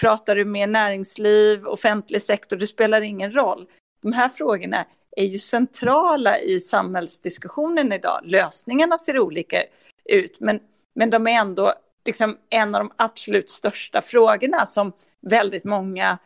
Pratar 0.00 0.36
du 0.36 0.44
med 0.44 0.68
näringsliv, 0.68 1.66
offentlig 1.66 2.22
sektor, 2.22 2.56
det 2.56 2.66
spelar 2.66 3.00
ingen 3.00 3.32
roll. 3.32 3.66
De 4.02 4.12
här 4.12 4.28
frågorna 4.28 4.84
är 5.16 5.24
ju 5.24 5.38
centrala 5.38 6.38
i 6.38 6.60
samhällsdiskussionen 6.60 7.92
idag. 7.92 8.20
Lösningarna 8.24 8.98
ser 8.98 9.18
olika 9.18 9.62
ut, 10.04 10.40
men, 10.40 10.60
men 10.94 11.10
de 11.10 11.26
är 11.26 11.40
ändå 11.40 11.72
liksom 12.06 12.38
en 12.50 12.74
av 12.74 12.80
de 12.80 12.90
absolut 12.96 13.50
största 13.50 14.02
frågorna 14.02 14.66
som 14.66 14.92
väldigt 15.20 15.64
många 15.64 16.18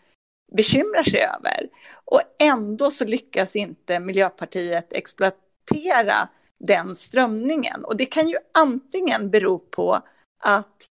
bekymrar 0.56 1.02
sig 1.02 1.20
över. 1.20 1.68
Och 2.04 2.20
ändå 2.40 2.90
så 2.90 3.04
lyckas 3.04 3.56
inte 3.56 4.00
Miljöpartiet 4.00 4.92
exploatera 4.92 6.28
den 6.64 6.94
strömningen. 6.94 7.84
Och 7.84 7.96
det 7.96 8.06
kan 8.06 8.28
ju 8.28 8.36
antingen 8.54 9.30
bero 9.30 9.58
på 9.58 10.02
att 10.44 10.86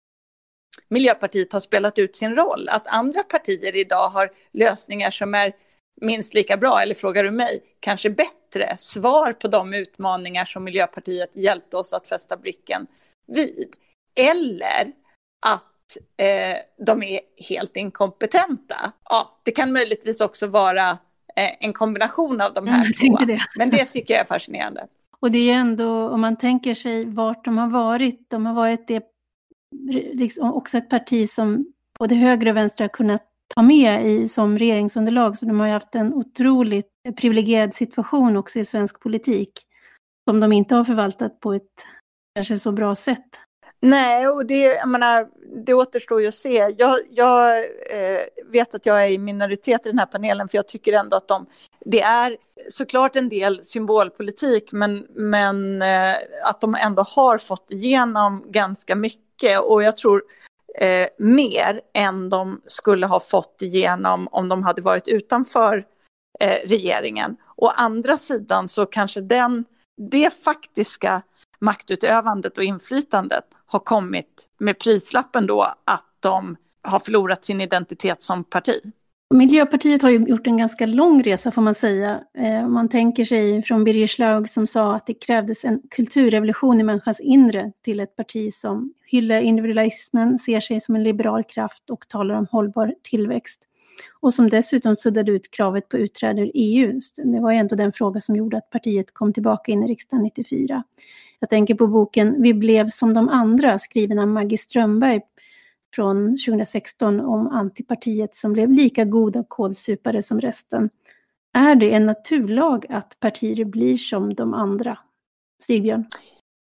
Miljöpartiet 0.90 1.54
har 1.54 1.60
spelat 1.60 2.00
ut 2.00 2.16
sin 2.16 2.36
roll, 2.36 2.68
att 2.70 2.96
andra 2.96 3.24
partier 3.24 3.76
idag 3.76 4.10
har 4.10 4.32
lösningar 4.54 5.12
som 5.12 5.34
är 5.34 5.54
minst 6.02 6.34
lika 6.34 6.58
bra, 6.58 6.82
eller 6.82 6.96
frågar 6.96 7.24
du 7.24 7.32
mig, 7.32 7.64
kanske 7.80 8.10
bättre 8.10 8.76
svar 8.78 9.34
på 9.34 9.48
de 9.48 9.74
utmaningar 9.74 10.46
som 10.46 10.64
Miljöpartiet 10.64 11.36
hjälpte 11.36 11.78
oss 11.78 11.94
att 11.94 12.10
fästa 12.10 12.38
blicken 12.38 12.88
vid. 13.28 13.74
Eller 14.16 14.92
att 15.46 15.98
eh, 16.18 16.86
de 16.86 17.04
är 17.04 17.20
helt 17.50 17.78
inkompetenta. 17.78 18.92
Ja, 19.10 19.40
det 19.44 19.52
kan 19.52 19.74
möjligtvis 19.74 20.22
också 20.22 20.48
vara 20.48 20.90
eh, 21.36 21.52
en 21.60 21.74
kombination 21.74 22.42
av 22.42 22.54
de 22.54 22.68
här 22.68 22.94
två. 23.02 23.26
Det. 23.26 23.40
Men 23.56 23.70
det 23.70 23.86
tycker 23.86 24.14
jag 24.14 24.22
är 24.22 24.26
fascinerande. 24.26 24.88
Och 25.22 25.32
det 25.32 25.52
är 25.52 25.54
ändå, 25.54 26.10
om 26.10 26.22
man 26.22 26.38
tänker 26.38 26.74
sig 26.74 27.06
vart 27.06 27.46
de 27.46 27.58
har 27.58 27.70
varit, 27.70 28.30
de 28.30 28.46
har 28.46 28.54
varit 28.54 28.88
det, 28.88 29.04
liksom 30.14 30.54
också 30.54 30.78
ett 30.78 30.90
parti 30.90 31.30
som 31.30 31.66
både 32.00 32.16
höger 32.16 32.50
och 32.50 32.58
vänster 32.58 32.84
har 32.84 32.90
kunnat 32.90 33.24
ta 33.56 33.62
med 33.62 34.06
i 34.06 34.28
som 34.28 34.58
regeringsunderlag, 34.58 35.38
så 35.38 35.46
de 35.46 35.60
har 35.60 35.68
ju 35.68 35.74
haft 35.74 35.96
en 35.96 36.14
otroligt 36.14 36.90
privilegierad 37.18 37.76
situation 37.76 38.38
också 38.38 38.60
i 38.60 38.66
svensk 38.66 39.00
politik, 39.00 39.52
som 40.30 40.40
de 40.40 40.52
inte 40.52 40.76
har 40.76 40.84
förvaltat 40.84 41.40
på 41.40 41.54
ett 41.54 41.88
kanske 42.36 42.60
så 42.60 42.72
bra 42.72 42.96
sätt. 42.96 43.40
Nej, 43.80 44.28
och 44.28 44.46
det, 44.46 44.62
jag 44.62 44.90
menar, 44.90 45.28
det 45.66 45.74
återstår 45.74 46.22
ju 46.22 46.28
att 46.28 46.34
se. 46.34 46.76
Jag, 46.78 47.00
jag 47.10 47.58
eh, 47.60 48.52
vet 48.52 48.76
att 48.76 48.86
jag 48.86 49.06
är 49.06 49.12
i 49.12 49.18
minoritet 49.18 49.86
i 49.86 49.90
den 49.90 50.00
här 50.00 50.06
panelen, 50.06 50.48
för 50.48 50.58
jag 50.58 50.68
tycker 50.68 50.94
ändå 50.94 51.18
att 51.18 51.28
de... 51.28 51.46
Det 51.92 52.02
är 52.02 52.38
såklart 52.70 53.16
en 53.16 53.30
del 53.30 53.64
symbolpolitik, 53.64 54.72
men, 54.72 55.08
men 55.10 55.82
eh, 55.82 56.16
att 56.50 56.62
de 56.62 56.76
ändå 56.76 57.02
har 57.02 57.38
fått 57.38 57.72
igenom 57.72 58.44
ganska 58.48 58.96
mycket. 58.96 59.60
Och 59.62 59.84
jag 59.84 59.98
tror 59.98 60.24
eh, 60.80 61.08
mer 61.18 61.82
än 61.94 62.30
de 62.30 62.62
skulle 62.66 63.06
ha 63.08 63.20
fått 63.20 63.62
igenom 63.62 64.28
om 64.32 64.50
de 64.50 64.64
hade 64.64 64.82
varit 64.82 65.08
utanför 65.08 65.86
eh, 66.40 66.68
regeringen. 66.68 67.38
Å 67.56 67.68
andra 67.68 68.18
sidan 68.18 68.68
så 68.68 68.86
kanske 68.86 69.22
den, 69.22 69.66
det 70.12 70.44
faktiska 70.44 71.22
maktutövandet 71.60 72.58
och 72.58 72.64
inflytandet 72.64 73.44
har 73.66 73.80
kommit 73.80 74.46
med 74.60 74.80
prislappen 74.80 75.48
då 75.48 75.62
att 75.86 76.18
de 76.20 76.56
har 76.84 77.00
förlorat 77.00 77.46
sin 77.46 77.62
identitet 77.62 78.22
som 78.22 78.44
parti. 78.44 78.82
Miljöpartiet 79.30 80.02
har 80.02 80.10
ju 80.10 80.18
gjort 80.18 80.48
en 80.48 80.58
ganska 80.58 80.86
lång 80.86 81.24
resa 81.24 81.52
får 81.52 81.62
man 81.62 81.76
säga. 81.76 82.22
Eh, 82.38 82.68
man 82.68 82.90
tänker 82.90 83.26
sig 83.26 83.64
från 83.64 83.84
Birger 83.84 84.08
Schlaug 84.08 84.50
som 84.50 84.68
sa 84.68 84.96
att 84.96 85.06
det 85.06 85.14
krävdes 85.14 85.66
en 85.66 85.82
kulturrevolution 85.90 86.80
i 86.80 86.84
människans 86.84 87.20
inre 87.20 87.72
till 87.82 88.00
ett 88.00 88.16
parti 88.16 88.54
som 88.54 88.94
hyllar 89.06 89.42
individualismen, 89.42 90.40
ser 90.40 90.60
sig 90.60 90.80
som 90.80 90.96
en 90.96 91.04
liberal 91.04 91.44
kraft 91.44 91.90
och 91.90 92.08
talar 92.08 92.36
om 92.36 92.48
hållbar 92.52 92.94
tillväxt. 93.04 93.64
Och 94.20 94.34
som 94.34 94.50
dessutom 94.50 94.96
suddade 94.96 95.32
ut 95.32 95.52
kravet 95.52 95.90
på 95.90 95.98
utträde 95.98 96.42
ur 96.42 96.52
EU. 96.54 97.00
Det 97.24 97.40
var 97.40 97.52
ändå 97.52 97.76
den 97.76 97.94
fråga 97.94 98.22
som 98.22 98.36
gjorde 98.36 98.58
att 98.58 98.70
partiet 98.70 99.14
kom 99.14 99.34
tillbaka 99.34 99.72
in 99.72 99.84
i 99.84 99.88
riksdagen 99.88 100.24
94. 100.24 100.84
Jag 101.40 101.50
tänker 101.50 101.76
på 101.76 101.88
boken 101.88 102.42
Vi 102.42 102.54
blev 102.54 102.90
som 102.90 103.14
de 103.14 103.30
andra 103.30 103.80
skriven 103.80 104.20
av 104.20 104.28
Maggie 104.28 104.58
Strömberg 104.58 105.22
från 105.96 106.38
2016 106.48 107.20
om 107.20 107.48
antipartiet 107.48 108.36
som 108.36 108.54
blev 108.54 108.72
lika 108.72 109.06
goda 109.06 109.44
kålsupare 109.48 110.22
som 110.22 110.42
resten. 110.42 110.90
Är 111.54 111.76
det 111.76 111.94
en 111.94 112.06
naturlag 112.06 112.86
att 112.90 113.20
partier 113.20 113.66
blir 113.66 113.98
som 113.98 114.34
de 114.34 114.54
andra? 114.54 114.98
Stigbjörn? 115.64 116.06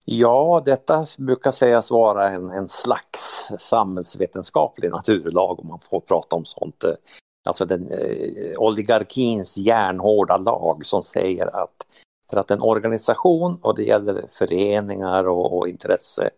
Ja, 0.05 0.63
detta 0.65 1.07
brukar 1.19 1.51
sägas 1.51 1.91
vara 1.91 2.31
en, 2.31 2.51
en 2.51 2.69
slags 2.69 3.49
samhällsvetenskaplig 3.59 4.91
naturlag 4.91 5.61
om 5.61 5.69
man 5.69 5.81
får 5.91 6.01
prata 6.01 6.37
om 6.37 6.45
sånt. 6.45 6.85
Alltså 7.49 7.65
den 7.65 7.91
eh, 7.91 8.59
oligarkins 8.59 9.57
järnhårda 9.57 10.37
lag 10.37 10.87
som 10.87 11.03
säger 11.03 11.63
att 11.63 11.87
för 12.31 12.37
att 12.37 12.51
en 12.51 12.63
organisation, 12.63 13.59
och 13.63 13.77
det 13.77 13.83
gäller 13.83 14.25
föreningar 14.31 15.29
och, 15.29 15.59
och 15.59 15.69
intresse, 15.69 16.31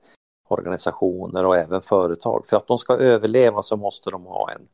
organisationer 0.51 1.47
och 1.47 1.57
även 1.57 1.83
företag. 1.83 2.47
För 2.47 2.57
att 2.57 2.67
de 2.67 2.79
ska 2.79 2.97
överleva 2.97 3.63
så 3.63 3.77
måste 3.77 4.11
de 4.11 4.25
ha 4.25 4.51
en, 4.51 4.69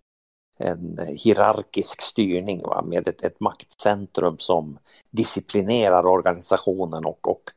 en 0.58 0.98
hierarkisk 1.08 2.02
styrning 2.02 2.62
va? 2.62 2.82
med 2.82 3.08
ett, 3.08 3.24
ett 3.24 3.40
maktcentrum 3.40 4.38
som 4.38 4.78
disciplinerar 5.10 6.06
organisationen 6.06 7.04
och, 7.04 7.28
och 7.28 7.50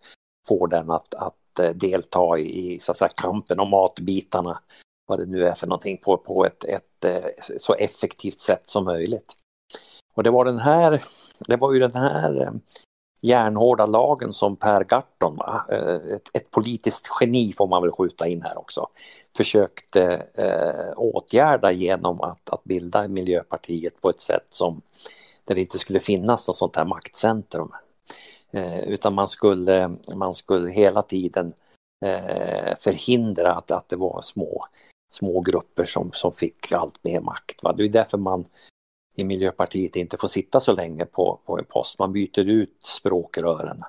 får 0.47 0.67
den 0.67 0.91
att, 0.91 1.13
att 1.13 1.59
eh, 1.59 1.69
delta 1.69 2.37
i 2.37 2.79
så 2.81 2.91
att 2.91 2.97
säga, 2.97 3.11
kampen 3.15 3.59
om 3.59 3.69
matbitarna, 3.69 4.59
vad 5.07 5.19
det 5.19 5.25
nu 5.25 5.47
är 5.47 5.53
för 5.53 5.67
någonting, 5.67 5.97
på, 5.97 6.17
på 6.17 6.45
ett, 6.45 6.63
ett 6.63 7.05
eh, 7.05 7.29
så 7.59 7.73
effektivt 7.73 8.39
sätt 8.39 8.69
som 8.69 8.85
möjligt. 8.85 9.35
Och 10.13 10.23
det 10.23 10.31
var 10.31 10.45
den 10.45 10.59
här, 10.59 11.03
det 11.39 11.55
var 11.55 11.73
ju 11.73 11.79
den 11.79 11.95
här 11.95 12.41
eh, 12.41 12.51
järnhårda 13.21 13.85
lagen 13.85 14.33
som 14.33 14.55
Per 14.55 14.83
Gahrton, 14.83 15.39
eh, 15.71 16.15
ett, 16.15 16.29
ett, 16.33 16.51
politiskt 16.51 17.09
geni 17.19 17.53
får 17.53 17.67
man 17.67 17.81
väl 17.81 17.91
skjuta 17.91 18.27
in 18.27 18.41
här 18.41 18.57
också, 18.57 18.87
försökte 19.37 20.03
eh, 20.33 20.93
åtgärda 20.95 21.71
genom 21.71 22.21
att, 22.21 22.49
att 22.49 22.63
bilda 22.63 23.07
Miljöpartiet 23.07 24.01
på 24.01 24.09
ett 24.09 24.21
sätt 24.21 24.47
som 24.49 24.81
där 25.49 25.55
det 25.55 25.61
inte 25.61 25.79
skulle 25.79 25.99
finnas 25.99 26.47
något 26.47 26.57
sånt 26.57 26.75
här 26.75 26.85
maktcentrum. 26.85 27.71
Eh, 28.51 28.79
utan 28.79 29.13
man 29.13 29.27
skulle, 29.27 29.95
man 30.15 30.35
skulle 30.35 30.71
hela 30.71 31.01
tiden 31.01 31.53
eh, 32.05 32.75
förhindra 32.79 33.53
att, 33.53 33.71
att 33.71 33.89
det 33.89 33.95
var 33.95 34.21
små, 34.21 34.65
små 35.11 35.41
grupper 35.41 35.85
som, 35.85 36.11
som 36.13 36.33
fick 36.33 36.71
allt 36.71 37.03
mer 37.03 37.19
makt. 37.19 37.63
Va? 37.63 37.73
Det 37.73 37.83
är 37.83 37.89
därför 37.89 38.17
man 38.17 38.45
i 39.19 39.23
Miljöpartiet 39.23 39.95
inte 39.95 40.17
får 40.17 40.27
sitta 40.27 40.59
så 40.59 40.71
länge 40.71 41.05
på, 41.05 41.39
på 41.45 41.59
en 41.59 41.65
post. 41.65 41.99
Man 41.99 42.13
byter 42.13 42.49
ut 42.49 42.77
språkrören 42.83 43.79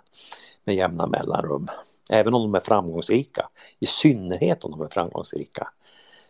med 0.65 0.75
jämna 0.75 1.07
mellanrum. 1.07 1.69
Även 2.13 2.35
om 2.35 2.43
de 2.43 2.55
är 2.55 2.61
framgångsrika, 2.61 3.49
i 3.79 3.87
synnerhet 3.87 4.65
om 4.65 4.71
de 4.71 4.81
är 4.81 4.89
framgångsrika. 4.89 5.69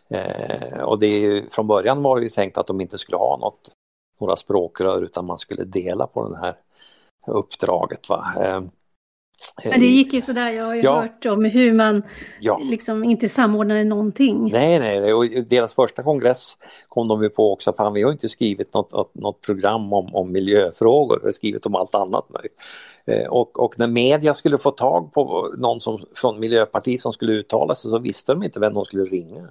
Eh, 0.09 0.81
och 0.81 0.99
det 0.99 1.07
är, 1.07 1.49
från 1.49 1.67
början 1.67 2.03
var 2.03 2.17
det 2.17 2.23
ju 2.23 2.29
tänkt 2.29 2.57
att 2.57 2.67
de 2.67 2.81
inte 2.81 2.97
skulle 2.97 3.17
ha 3.17 3.37
något, 3.37 3.71
några 4.19 4.35
språkrör 4.35 5.01
utan 5.01 5.25
man 5.25 5.37
skulle 5.37 5.63
dela 5.63 6.07
på 6.07 6.29
det 6.29 6.37
här 6.37 6.53
uppdraget. 7.27 8.09
Va? 8.09 8.33
Eh, 8.39 8.61
men 9.63 9.79
det 9.79 9.85
gick 9.85 10.13
ju 10.13 10.21
sådär, 10.21 10.49
jag 10.49 10.65
har 10.65 10.75
ju 10.75 10.81
ja. 10.81 11.01
hört 11.01 11.25
om 11.25 11.45
hur 11.45 11.73
man 11.73 12.03
ja. 12.39 12.61
liksom 12.63 13.03
inte 13.03 13.29
samordnade 13.29 13.83
någonting. 13.83 14.51
Nej, 14.51 14.79
nej, 14.79 15.13
och 15.13 15.25
deras 15.49 15.73
första 15.73 16.03
kongress 16.03 16.57
kom 16.87 17.07
de 17.07 17.23
ju 17.23 17.29
på 17.29 17.53
också, 17.53 17.73
fan 17.73 17.93
vi 17.93 18.03
har 18.03 18.11
inte 18.11 18.29
skrivit 18.29 18.73
något, 18.73 19.15
något 19.15 19.41
program 19.41 19.93
om, 19.93 20.15
om 20.15 20.31
miljöfrågor, 20.31 21.19
vi 21.21 21.27
har 21.27 21.33
skrivit 21.33 21.65
om 21.65 21.75
allt 21.75 21.95
annat. 21.95 22.25
Eh, 23.05 23.27
och, 23.27 23.59
och, 23.59 23.79
när 23.79 23.87
media 23.87 24.33
skulle 24.33 24.57
få 24.57 24.71
tag 24.71 25.13
på 25.13 25.53
någon 25.57 25.79
som, 25.79 26.05
från 26.15 26.39
Miljöpartiet 26.39 27.01
som 27.01 27.13
skulle 27.13 27.33
uttala 27.33 27.75
sig 27.75 27.91
så 27.91 27.99
visste 27.99 28.31
de 28.31 28.43
inte 28.43 28.59
vem 28.59 28.73
de 28.73 28.85
skulle 28.85 29.03
ringa. 29.03 29.49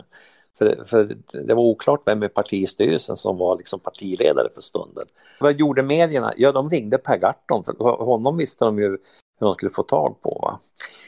För, 0.58 0.84
för, 0.84 1.16
det 1.46 1.54
var 1.54 1.62
oklart 1.62 2.02
vem 2.06 2.22
i 2.22 2.28
partistyrelsen 2.28 3.16
som 3.16 3.38
var 3.38 3.56
liksom 3.56 3.80
partiledare 3.80 4.48
för 4.54 4.60
stunden. 4.60 5.04
Vad 5.40 5.58
gjorde 5.58 5.82
medierna? 5.82 6.32
Ja, 6.36 6.52
de 6.52 6.70
ringde 6.70 6.98
Per 6.98 7.16
Gahrton, 7.16 7.64
för 7.64 8.04
honom 8.04 8.36
visste 8.36 8.64
de 8.64 8.78
ju 8.78 8.98
hur 9.40 9.46
de 9.46 9.55
skulle 9.55 9.70
få 9.70 9.83
tag 9.83 10.22
på. 10.22 10.38
Va? 10.42 10.59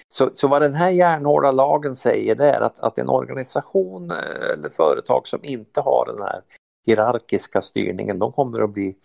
Så, 0.09 0.31
så 0.35 0.49
vad 0.49 0.63
den 0.63 0.75
här 0.75 0.91
järnhårda 0.91 1.53
lagen 1.53 1.97
säger 1.97 2.35
det 2.35 2.51
är 2.51 2.61
att, 2.61 2.81
att 2.81 2.99
en 2.99 3.09
organisation 3.09 4.11
eh, 4.11 4.53
eller 4.53 4.69
företag 4.69 5.27
som 5.27 5.45
inte 5.45 5.81
har 5.81 6.07
den 6.07 6.23
här 6.23 6.43
hierarkiska 6.87 7.63
styrningen, 7.63 8.19
de 8.19 8.33
kommer 8.33 8.61
att 8.61 8.71
bli 8.71 8.97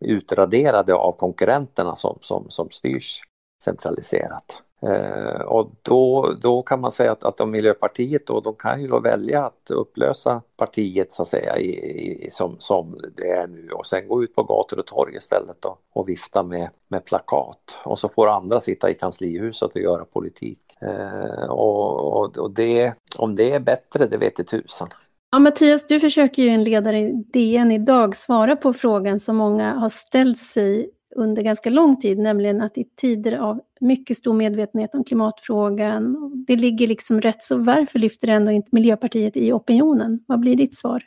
utraderade 0.00 0.94
av 0.94 1.12
konkurrenterna 1.12 1.96
som, 1.96 2.18
som, 2.20 2.50
som 2.50 2.70
styrs 2.70 3.22
centraliserat. 3.64 4.62
Eh, 4.82 5.40
och 5.40 5.70
då, 5.82 6.32
då 6.42 6.62
kan 6.62 6.80
man 6.80 6.90
säga 6.90 7.12
att, 7.12 7.24
att 7.24 7.36
de 7.36 7.50
Miljöpartiet 7.50 8.26
då, 8.26 8.40
de 8.40 8.54
kan 8.54 8.82
ju 8.82 8.88
då 8.88 9.00
välja 9.00 9.44
att 9.44 9.70
upplösa 9.70 10.42
partiet 10.56 11.12
så 11.12 11.22
att 11.22 11.28
säga 11.28 11.58
i, 11.58 11.68
i, 11.68 12.30
som, 12.30 12.56
som 12.58 13.00
det 13.16 13.30
är 13.30 13.46
nu 13.46 13.70
och 13.70 13.86
sen 13.86 14.08
gå 14.08 14.22
ut 14.22 14.34
på 14.34 14.42
gator 14.42 14.78
och 14.78 14.86
torg 14.86 15.16
istället 15.16 15.62
då, 15.62 15.78
och 15.92 16.08
vifta 16.08 16.42
med, 16.42 16.68
med 16.88 17.04
plakat. 17.04 17.78
Och 17.84 17.98
så 17.98 18.08
får 18.08 18.28
andra 18.28 18.60
sitta 18.60 18.90
i 18.90 18.94
kanslihuset 18.94 19.70
och 19.74 19.80
göra 19.80 20.04
politik. 20.04 20.60
Eh, 20.80 21.50
och, 21.50 22.16
och, 22.16 22.38
och 22.38 22.50
det, 22.50 22.94
om 23.18 23.36
det 23.36 23.52
är 23.52 23.60
bättre, 23.60 24.06
det 24.06 24.16
vet 24.16 24.40
i 24.40 24.44
tusan. 24.44 24.88
Ja, 25.30 25.38
Mattias, 25.38 25.86
du 25.86 26.00
försöker 26.00 26.42
ju 26.42 26.48
en 26.48 26.64
ledare 26.64 27.00
i 27.00 27.12
DN 27.32 27.72
idag 27.72 28.16
svara 28.16 28.56
på 28.56 28.72
frågan 28.72 29.20
som 29.20 29.36
många 29.36 29.74
har 29.74 29.88
ställt 29.88 30.38
sig 30.38 30.90
under 31.16 31.42
ganska 31.42 31.70
lång 31.70 32.00
tid, 32.00 32.18
nämligen 32.18 32.60
att 32.60 32.78
i 32.78 32.84
tider 32.84 33.38
av 33.38 33.60
mycket 33.80 34.16
stor 34.16 34.32
medvetenhet 34.32 34.94
om 34.94 35.04
klimatfrågan, 35.04 36.32
det 36.46 36.56
ligger 36.56 36.86
liksom 36.86 37.20
rätt, 37.20 37.42
så 37.42 37.56
varför 37.56 37.98
lyfter 37.98 38.28
ändå 38.28 38.50
inte 38.50 38.68
Miljöpartiet 38.72 39.36
i 39.36 39.52
opinionen? 39.52 40.24
Vad 40.26 40.40
blir 40.40 40.56
ditt 40.56 40.74
svar? 40.74 41.02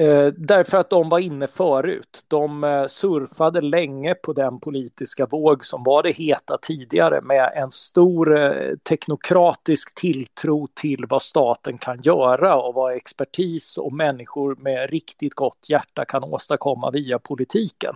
Eh, 0.00 0.26
därför 0.26 0.78
att 0.78 0.90
de 0.90 1.08
var 1.08 1.18
inne 1.18 1.46
förut. 1.46 2.24
De 2.28 2.64
eh, 2.64 2.86
surfade 2.86 3.60
länge 3.60 4.14
på 4.14 4.32
den 4.32 4.60
politiska 4.60 5.26
våg 5.26 5.64
som 5.64 5.82
var 5.82 6.02
det 6.02 6.10
heta 6.10 6.58
tidigare 6.62 7.20
med 7.20 7.52
en 7.56 7.70
stor 7.70 8.38
eh, 8.38 8.76
teknokratisk 8.88 9.94
tilltro 9.94 10.66
till 10.74 11.06
vad 11.08 11.22
staten 11.22 11.78
kan 11.78 12.00
göra 12.02 12.56
och 12.62 12.74
vad 12.74 12.96
expertis 12.96 13.78
och 13.78 13.92
människor 13.92 14.56
med 14.56 14.90
riktigt 14.90 15.34
gott 15.34 15.66
hjärta 15.68 16.04
kan 16.04 16.24
åstadkomma 16.24 16.90
via 16.90 17.18
politiken. 17.18 17.94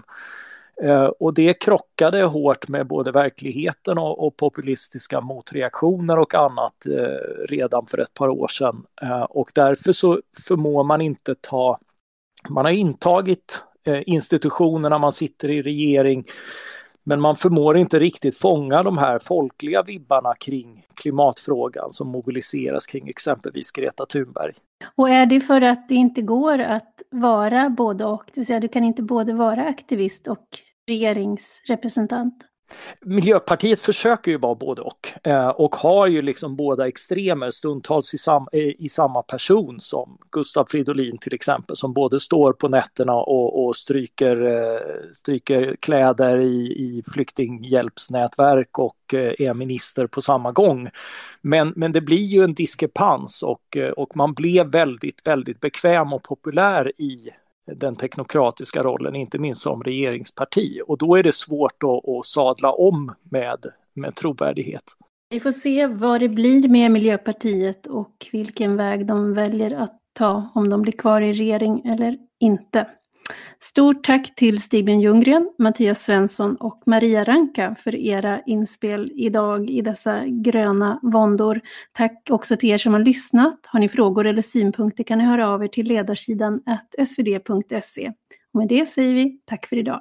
Eh, 0.82 1.06
och 1.06 1.34
det 1.34 1.54
krockade 1.54 2.22
hårt 2.22 2.68
med 2.68 2.87
både 2.87 3.12
verkligheten 3.12 3.98
och, 3.98 4.26
och 4.26 4.37
populistiska 4.37 5.20
motreaktioner 5.20 6.18
och 6.18 6.34
annat 6.34 6.87
eh, 6.87 7.46
redan 7.48 7.87
för 7.87 7.98
ett 7.98 8.14
par 8.14 8.28
år 8.28 8.48
sedan. 8.48 8.84
Eh, 9.02 9.22
och 9.22 9.50
därför 9.54 9.92
så 9.92 10.20
förmår 10.48 10.84
man 10.84 11.00
inte 11.00 11.34
ta, 11.34 11.78
man 12.48 12.64
har 12.64 12.72
intagit 12.72 13.62
eh, 13.87 14.02
institutionerna, 14.06 14.98
man 14.98 15.12
sitter 15.12 15.50
i 15.50 15.62
regering, 15.62 16.24
men 17.04 17.20
man 17.20 17.37
förmår 17.37 17.76
inte 17.76 17.98
riktigt 17.98 18.38
fånga 18.38 18.82
de 18.82 18.98
här 18.98 19.18
folkliga 19.18 19.82
vibbarna 19.82 20.34
kring 20.34 20.87
klimatfrågan 20.94 21.90
som 21.90 22.08
mobiliseras 22.08 22.87
kring 22.87 23.08
exempelvis 23.08 23.72
Greta 23.72 24.06
Thunberg. 24.06 24.52
Och 24.94 25.10
är 25.10 25.26
det 25.26 25.40
för 25.40 25.60
att 25.60 25.88
det 25.88 25.94
inte 25.94 26.22
går 26.22 26.58
att 26.58 26.93
vara 27.20 27.70
både 27.70 28.05
och, 28.05 28.24
det 28.27 28.40
vill 28.40 28.46
säga 28.46 28.61
du 28.61 28.68
kan 28.68 28.85
inte 28.85 29.03
både 29.03 29.33
vara 29.33 29.64
aktivist 29.64 30.29
och 30.29 30.46
regeringsrepresentant? 30.88 32.35
Miljöpartiet 33.00 33.81
försöker 33.81 34.31
ju 34.31 34.38
vara 34.38 34.55
både 34.55 34.83
och 34.83 35.09
eh, 35.22 35.48
och 35.48 35.74
har 35.74 36.07
ju 36.07 36.22
liksom 36.22 36.57
båda 36.57 36.88
extremer 36.88 37.50
stundtals 37.50 38.14
i, 38.14 38.18
sam, 38.18 38.48
eh, 38.53 38.61
i 38.61 38.88
samma 38.88 39.22
person 39.22 39.81
som 39.81 40.18
Gustav 40.31 40.66
Fridolin 40.70 41.18
till 41.18 41.35
exempel 41.35 41.77
som 41.77 41.92
både 41.92 42.20
står 42.20 42.53
på 42.53 42.68
nätterna 42.68 43.14
och, 43.14 43.66
och 43.66 43.77
stryker, 43.77 44.42
eh, 44.42 45.11
stryker 45.12 45.77
kläder 45.81 46.38
i, 46.38 46.72
i 46.72 47.03
flyktinghjälpsnätverk 47.12 48.79
och 48.79 49.14
är 49.14 49.55
minister 49.55 50.07
på 50.07 50.22
samma 50.22 50.53
gång. 50.53 50.90
Men, 51.40 51.72
men 51.77 51.92
det 51.92 52.00
blir 52.00 52.24
ju 52.24 52.44
en 52.44 52.55
diskrepans 52.55 53.42
och, 53.42 53.77
och 53.96 54.16
man 54.16 54.35
blev 54.35 54.66
väldigt, 54.66 55.27
väldigt 55.27 55.61
bekväm 55.61 56.12
och 56.12 56.22
populär 56.22 56.92
i 57.00 57.31
den 57.66 57.96
teknokratiska 57.96 58.83
rollen, 58.83 59.16
inte 59.16 59.38
minst 59.38 59.61
som 59.61 59.83
regeringsparti. 59.83 60.81
Och 60.87 60.98
då 60.98 61.16
är 61.16 61.22
det 61.22 61.35
svårt 61.35 61.83
att, 61.83 62.09
att 62.09 62.27
sadla 62.27 62.72
om 62.72 63.14
med, 63.22 63.66
med 63.94 64.14
trovärdighet. 64.14 64.85
Vi 65.31 65.40
får 65.40 65.53
se 65.53 65.87
vad 65.87 66.20
det 66.20 66.29
blir 66.29 66.68
med 66.68 66.90
Miljöpartiet 66.90 67.87
och 67.87 68.27
vilken 68.33 68.77
väg 68.77 69.07
de 69.07 69.35
väljer 69.35 69.70
att 69.70 70.00
ta, 70.12 70.50
om 70.55 70.70
de 70.70 70.83
blir 70.83 70.92
kvar 70.92 71.20
i 71.20 71.33
regering 71.33 71.83
eller 71.85 72.16
inte. 72.40 72.87
Stort 73.58 74.04
tack 74.04 74.34
till 74.34 74.62
Stigbjörn 74.62 75.00
Ljunggren, 75.00 75.50
Mattias 75.58 76.04
Svensson 76.04 76.56
och 76.56 76.82
Maria 76.87 77.24
Ranka 77.24 77.74
för 77.78 77.96
era 77.96 78.40
inspel 78.46 79.12
idag 79.14 79.70
i 79.70 79.80
dessa 79.80 80.24
gröna 80.26 81.00
våndor. 81.02 81.60
Tack 81.92 82.28
också 82.30 82.56
till 82.56 82.68
er 82.68 82.78
som 82.78 82.92
har 82.92 83.00
lyssnat. 83.00 83.66
Har 83.66 83.80
ni 83.80 83.88
frågor 83.88 84.26
eller 84.26 84.42
synpunkter 84.42 85.04
kan 85.04 85.18
ni 85.18 85.24
höra 85.24 85.48
av 85.48 85.64
er 85.64 85.68
till 85.68 85.87
ledarsidan 85.87 86.60
svd.se. 87.06 88.12
Och 88.52 88.58
med 88.58 88.68
det 88.68 88.87
säger 88.87 89.14
vi 89.14 89.40
tack 89.44 89.66
för 89.66 89.76
idag. 89.76 90.00